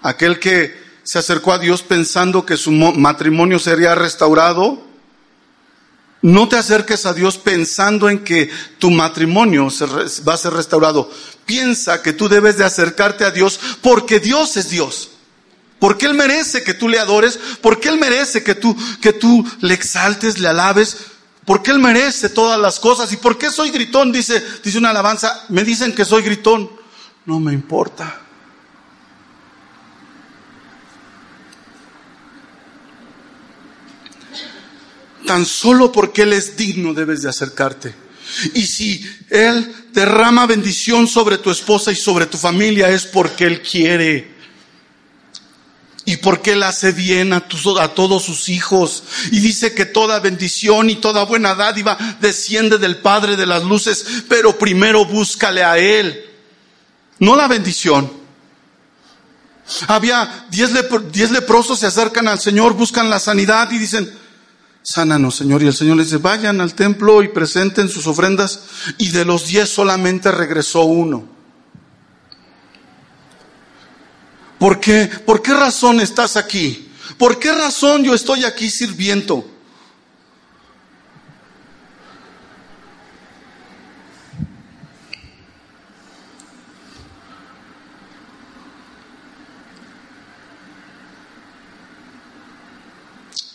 [0.04, 4.84] aquel que se acercó a Dios pensando que su matrimonio sería restaurado,
[6.22, 8.50] no te acerques a Dios pensando en que
[8.80, 9.68] tu matrimonio
[10.28, 11.12] va a ser restaurado.
[11.46, 15.10] Piensa que tú debes de acercarte a Dios porque Dios es Dios.
[15.80, 19.74] Porque Él merece que tú le adores, porque Él merece que tú, que tú le
[19.74, 20.96] exaltes, le alabes,
[21.44, 23.12] porque Él merece todas las cosas.
[23.12, 24.14] ¿Y por qué soy gritón?
[24.14, 26.72] Dice, dice una alabanza, me dicen que soy gritón.
[27.26, 28.23] No me importa.
[35.26, 37.94] Tan solo porque Él es digno debes de acercarte.
[38.54, 43.62] Y si Él derrama bendición sobre tu esposa y sobre tu familia es porque Él
[43.62, 44.34] quiere.
[46.06, 49.04] Y porque Él hace bien a, todos sus hijos.
[49.32, 54.06] Y dice que toda bendición y toda buena dádiva desciende del Padre de las luces.
[54.28, 56.26] Pero primero búscale a Él.
[57.20, 58.12] No la bendición.
[59.88, 64.12] Había diez leprosos se acercan al Señor, buscan la sanidad y dicen,
[64.84, 65.64] sánanos, Señor.
[65.64, 68.62] Y el Señor les dice, vayan al templo y presenten sus ofrendas.
[68.98, 71.28] Y de los diez solamente regresó uno.
[74.60, 75.10] ¿Por qué?
[75.26, 76.90] ¿Por qué razón estás aquí?
[77.18, 79.53] ¿Por qué razón yo estoy aquí sirviendo?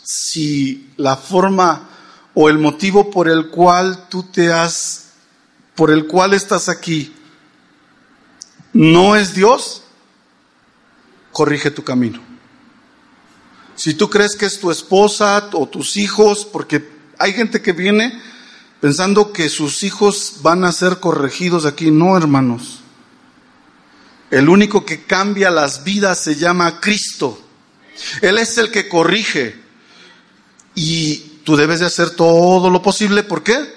[0.09, 1.87] Si la forma
[2.33, 5.11] o el motivo por el cual tú te has,
[5.75, 7.15] por el cual estás aquí,
[8.73, 9.83] no es Dios,
[11.31, 12.23] corrige tu camino.
[13.75, 16.89] Si tú crees que es tu esposa o tus hijos, porque
[17.19, 18.19] hay gente que viene
[18.81, 22.81] pensando que sus hijos van a ser corregidos aquí, no hermanos.
[24.31, 27.39] El único que cambia las vidas se llama Cristo.
[28.23, 29.68] Él es el que corrige.
[30.81, 33.25] Y tú debes de hacer todo lo posible.
[33.25, 33.75] ¿Por qué?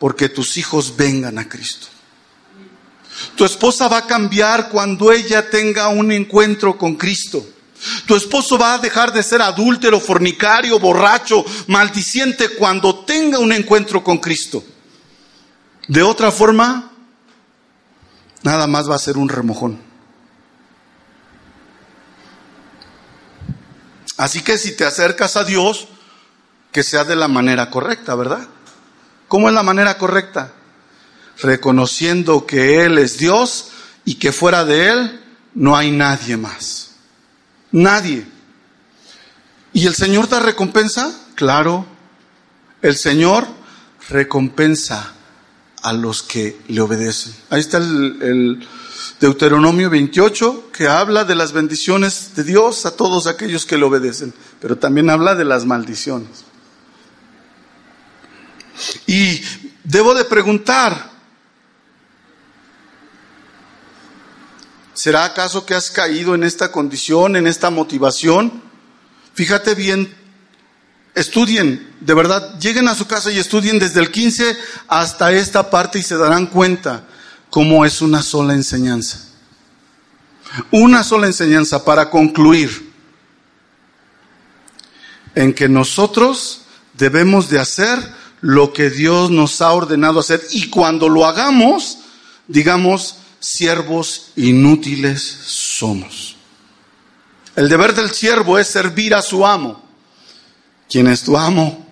[0.00, 1.86] Porque tus hijos vengan a Cristo.
[3.36, 7.46] Tu esposa va a cambiar cuando ella tenga un encuentro con Cristo.
[8.06, 14.02] Tu esposo va a dejar de ser adúltero, fornicario, borracho, maldiciente cuando tenga un encuentro
[14.02, 14.64] con Cristo.
[15.86, 16.90] De otra forma,
[18.42, 19.80] nada más va a ser un remojón.
[24.16, 25.86] Así que si te acercas a Dios,
[26.72, 28.48] que sea de la manera correcta, ¿verdad?
[29.28, 30.52] ¿Cómo es la manera correcta?
[31.40, 33.68] Reconociendo que Él es Dios
[34.04, 35.20] y que fuera de Él
[35.54, 36.92] no hay nadie más.
[37.70, 38.26] Nadie.
[39.72, 41.14] ¿Y el Señor da recompensa?
[41.34, 41.86] Claro.
[42.80, 43.46] El Señor
[44.08, 45.12] recompensa
[45.82, 47.34] a los que le obedecen.
[47.50, 48.68] Ahí está el, el,
[49.20, 54.34] Deuteronomio 28, que habla de las bendiciones de Dios a todos aquellos que le obedecen,
[54.60, 56.44] pero también habla de las maldiciones.
[59.06, 59.42] Y
[59.84, 61.10] debo de preguntar,
[64.94, 68.62] ¿será acaso que has caído en esta condición, en esta motivación?
[69.34, 70.14] Fíjate bien,
[71.14, 74.56] estudien, de verdad, lleguen a su casa y estudien desde el 15
[74.88, 77.04] hasta esta parte y se darán cuenta
[77.50, 79.28] cómo es una sola enseñanza.
[80.70, 82.92] Una sola enseñanza para concluir
[85.34, 86.62] en que nosotros
[86.94, 87.98] debemos de hacer
[88.42, 91.98] lo que Dios nos ha ordenado hacer y cuando lo hagamos,
[92.48, 96.36] digamos, siervos inútiles somos.
[97.54, 99.82] El deber del siervo es servir a su amo.
[100.88, 101.86] ¿Quién es tu amo?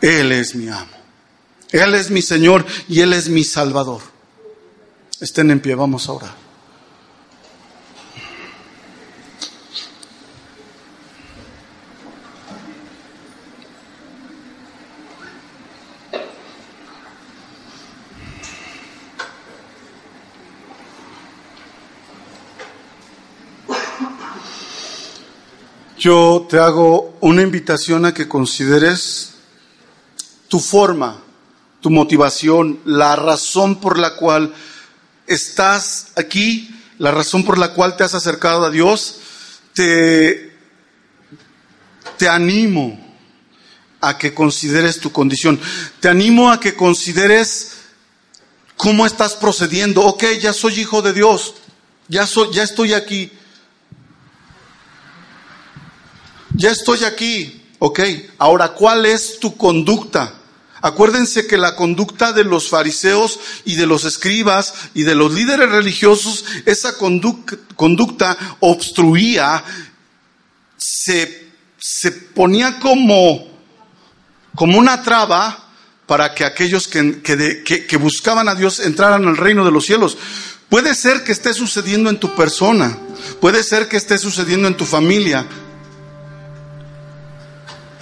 [0.00, 0.90] Él es mi amo.
[1.70, 4.02] Él es mi Señor y Él es mi Salvador.
[5.20, 6.41] Estén en pie, vamos a orar.
[26.02, 29.34] Yo te hago una invitación a que consideres
[30.48, 31.22] tu forma,
[31.80, 34.52] tu motivación, la razón por la cual
[35.28, 39.18] estás aquí, la razón por la cual te has acercado a Dios.
[39.74, 40.56] Te,
[42.18, 42.98] te animo
[44.00, 45.60] a que consideres tu condición.
[46.00, 47.74] Te animo a que consideres
[48.76, 50.02] cómo estás procediendo.
[50.02, 51.54] Ok, ya soy hijo de Dios.
[52.08, 53.30] Ya, ya estoy aquí
[56.54, 58.00] ya estoy aquí, ok,
[58.38, 60.34] ahora, ¿cuál es tu conducta?
[60.82, 65.70] Acuérdense que la conducta de los fariseos y de los escribas y de los líderes
[65.70, 69.62] religiosos, esa conducta, obstruía,
[70.76, 73.46] se, se, ponía como,
[74.56, 75.68] como una traba
[76.06, 80.18] para que aquellos que, que, que buscaban a Dios entraran al reino de los cielos.
[80.68, 82.98] Puede ser que esté sucediendo en tu persona,
[83.40, 85.46] puede ser que esté sucediendo en tu familia,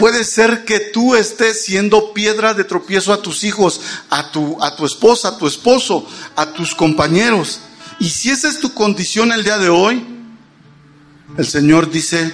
[0.00, 4.74] Puede ser que tú estés siendo piedra de tropiezo a tus hijos, a tu, a
[4.74, 7.60] tu esposa, a tu esposo, a tus compañeros.
[7.98, 10.02] Y si esa es tu condición el día de hoy,
[11.36, 12.32] el Señor dice,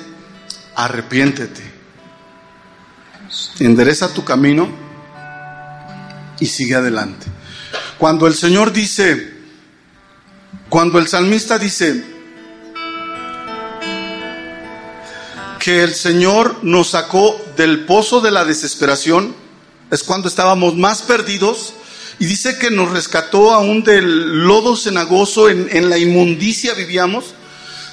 [0.77, 1.61] arrepiéntete,
[3.59, 4.69] endereza tu camino
[6.39, 7.27] y sigue adelante.
[7.99, 9.39] Cuando el Señor dice,
[10.69, 12.16] cuando el salmista dice,
[15.67, 19.35] que el Señor nos sacó del pozo de la desesperación,
[19.91, 21.73] es cuando estábamos más perdidos,
[22.21, 27.35] y dice que nos rescató aún del lodo cenagoso, en, la inmundicia vivíamos.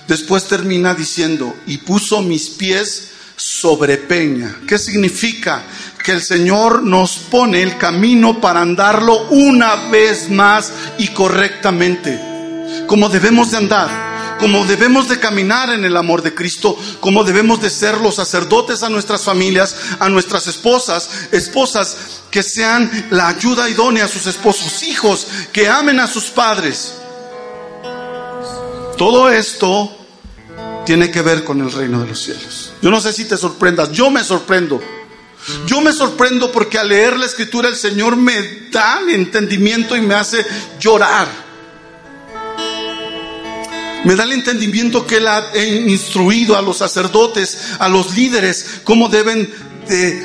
[0.08, 4.56] Después termina diciendo, y puso mis pies sobre peña.
[4.68, 5.64] ¿Qué significa?
[6.06, 12.22] Que el Señor nos pone el camino para andarlo una vez más y correctamente,
[12.86, 14.13] como debemos de andar
[14.44, 18.84] como debemos de caminar en el amor de Cristo, como debemos de ser los sacerdotes
[18.84, 24.84] a nuestras familias, a nuestras esposas, esposas que sean la ayuda idónea a sus esposos,
[24.84, 26.96] hijos que amen a sus padres.
[28.98, 29.96] Todo esto
[30.86, 32.74] tiene que ver con el reino de los cielos.
[32.82, 34.82] Yo no sé si te sorprendas, yo me sorprendo.
[35.66, 40.02] Yo me sorprendo porque al leer la escritura el Señor me da el entendimiento y
[40.02, 40.46] me hace
[40.82, 41.53] llorar
[44.04, 49.08] me da el entendimiento que Él ha instruido a los sacerdotes, a los líderes, cómo
[49.08, 49.50] deben
[49.88, 50.24] de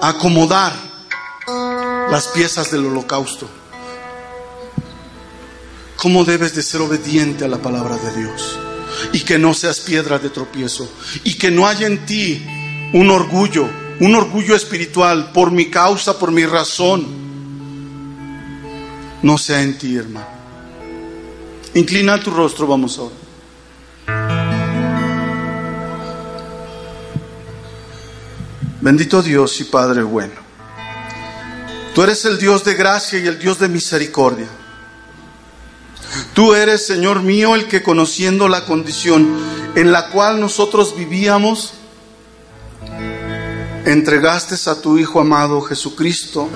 [0.00, 0.74] acomodar
[2.10, 3.48] las piezas del holocausto.
[5.96, 8.58] Cómo debes de ser obediente a la palabra de Dios.
[9.12, 10.90] Y que no seas piedra de tropiezo.
[11.24, 12.44] Y que no haya en ti
[12.92, 13.68] un orgullo,
[14.00, 17.06] un orgullo espiritual por mi causa, por mi razón.
[19.22, 20.35] No sea en ti, hermano.
[21.76, 23.14] Inclina tu rostro, vamos ahora.
[28.80, 30.32] Bendito Dios y Padre bueno.
[31.94, 34.48] Tú eres el Dios de gracia y el Dios de misericordia.
[36.32, 39.36] Tú eres, Señor mío, el que conociendo la condición
[39.74, 41.74] en la cual nosotros vivíamos,
[43.84, 46.48] entregaste a tu Hijo amado Jesucristo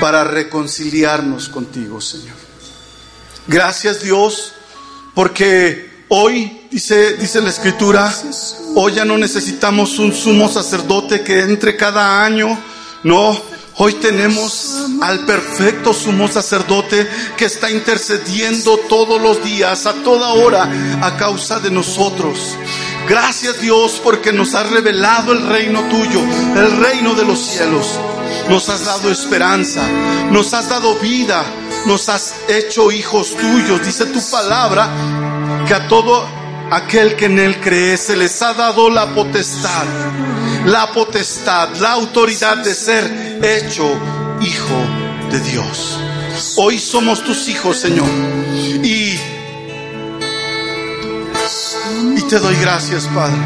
[0.00, 2.41] para reconciliarnos contigo, Señor.
[3.46, 4.52] Gracias Dios,
[5.14, 8.12] porque hoy, dice, dice la escritura,
[8.76, 12.56] hoy ya no necesitamos un sumo sacerdote que entre cada año,
[13.02, 13.36] no,
[13.76, 20.70] hoy tenemos al perfecto sumo sacerdote que está intercediendo todos los días, a toda hora,
[21.02, 22.38] a causa de nosotros.
[23.08, 26.20] Gracias Dios porque nos has revelado el reino tuyo,
[26.54, 27.98] el reino de los cielos.
[28.48, 29.82] Nos has dado esperanza,
[30.30, 31.44] nos has dado vida,
[31.86, 33.84] nos has hecho hijos tuyos.
[33.84, 34.88] Dice tu palabra
[35.66, 36.26] que a todo
[36.70, 39.84] aquel que en él cree se les ha dado la potestad,
[40.66, 43.88] la potestad, la autoridad de ser hecho
[44.40, 44.84] hijo
[45.30, 45.98] de Dios.
[46.56, 48.08] Hoy somos tus hijos, Señor.
[48.82, 49.18] Y,
[52.16, 53.36] y te doy gracias, Padre,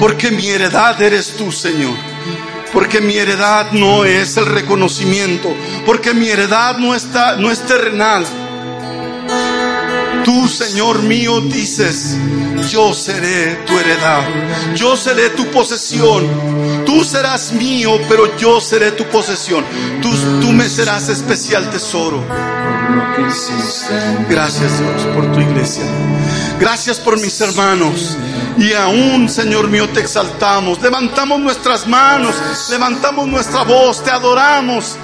[0.00, 2.07] porque mi heredad eres tú, Señor.
[2.72, 5.54] Porque mi heredad no es el reconocimiento,
[5.86, 8.24] porque mi heredad no está no es terrenal.
[10.24, 12.16] Tú, Señor mío, dices,
[12.70, 14.22] yo seré tu heredad,
[14.74, 16.84] yo seré tu posesión.
[16.84, 19.64] Tú serás mío, pero yo seré tu posesión.
[20.02, 22.22] Tú, tú me serás especial tesoro.
[24.28, 25.84] Gracias Dios por tu iglesia.
[26.58, 28.16] Gracias por mis hermanos.
[28.58, 30.82] Y aún, Señor mío, te exaltamos.
[30.82, 32.34] Levantamos nuestras manos,
[32.70, 34.96] levantamos nuestra voz, te adoramos.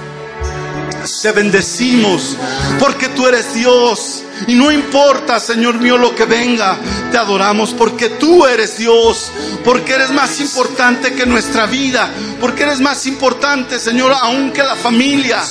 [1.21, 2.35] Te bendecimos
[2.79, 4.23] porque tú eres Dios.
[4.47, 6.77] Y no importa, Señor mío, lo que venga,
[7.11, 9.31] te adoramos porque tú eres Dios,
[9.63, 12.09] porque eres más importante que nuestra vida,
[12.41, 15.41] porque eres más importante, Señor, aún que la familia.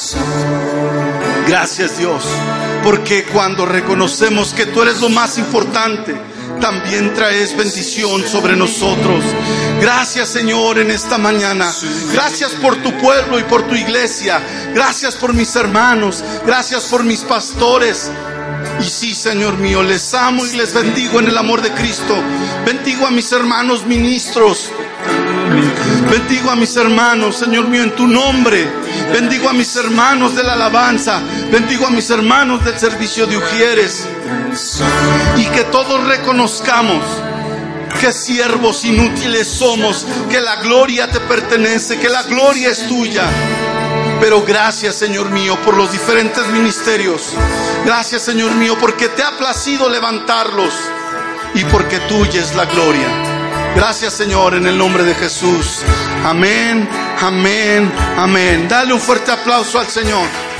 [1.46, 2.24] Gracias Dios,
[2.82, 6.14] porque cuando reconocemos que tú eres lo más importante,
[6.60, 9.24] también traes bendición sobre nosotros.
[9.80, 11.72] Gracias Señor en esta mañana.
[12.12, 14.40] Gracias por tu pueblo y por tu iglesia.
[14.74, 16.24] Gracias por mis hermanos.
[16.46, 18.10] Gracias por mis pastores.
[18.80, 22.14] Y sí, Señor mío, les amo y les bendigo en el amor de Cristo.
[22.64, 24.70] Bendigo a mis hermanos ministros.
[26.10, 28.68] Bendigo a mis hermanos, Señor mío, en tu nombre.
[29.12, 31.20] Bendigo a mis hermanos de la alabanza.
[31.50, 34.06] Bendigo a mis hermanos del servicio de Ujieres.
[35.36, 37.02] Y que todos reconozcamos
[38.00, 43.24] que siervos inútiles somos, que la gloria te pertenece, que la gloria es tuya.
[44.20, 47.32] Pero gracias, Señor mío, por los diferentes ministerios.
[47.84, 50.74] Gracias, Señor mío, porque te ha placido levantarlos
[51.54, 53.33] y porque tuya es la gloria.
[53.74, 55.82] Gracias, Señor, en el nombre de Jesús.
[56.24, 56.88] Amén,
[57.20, 58.68] amén, amén.
[58.68, 60.53] Dale un fuerte aplauso al Señor.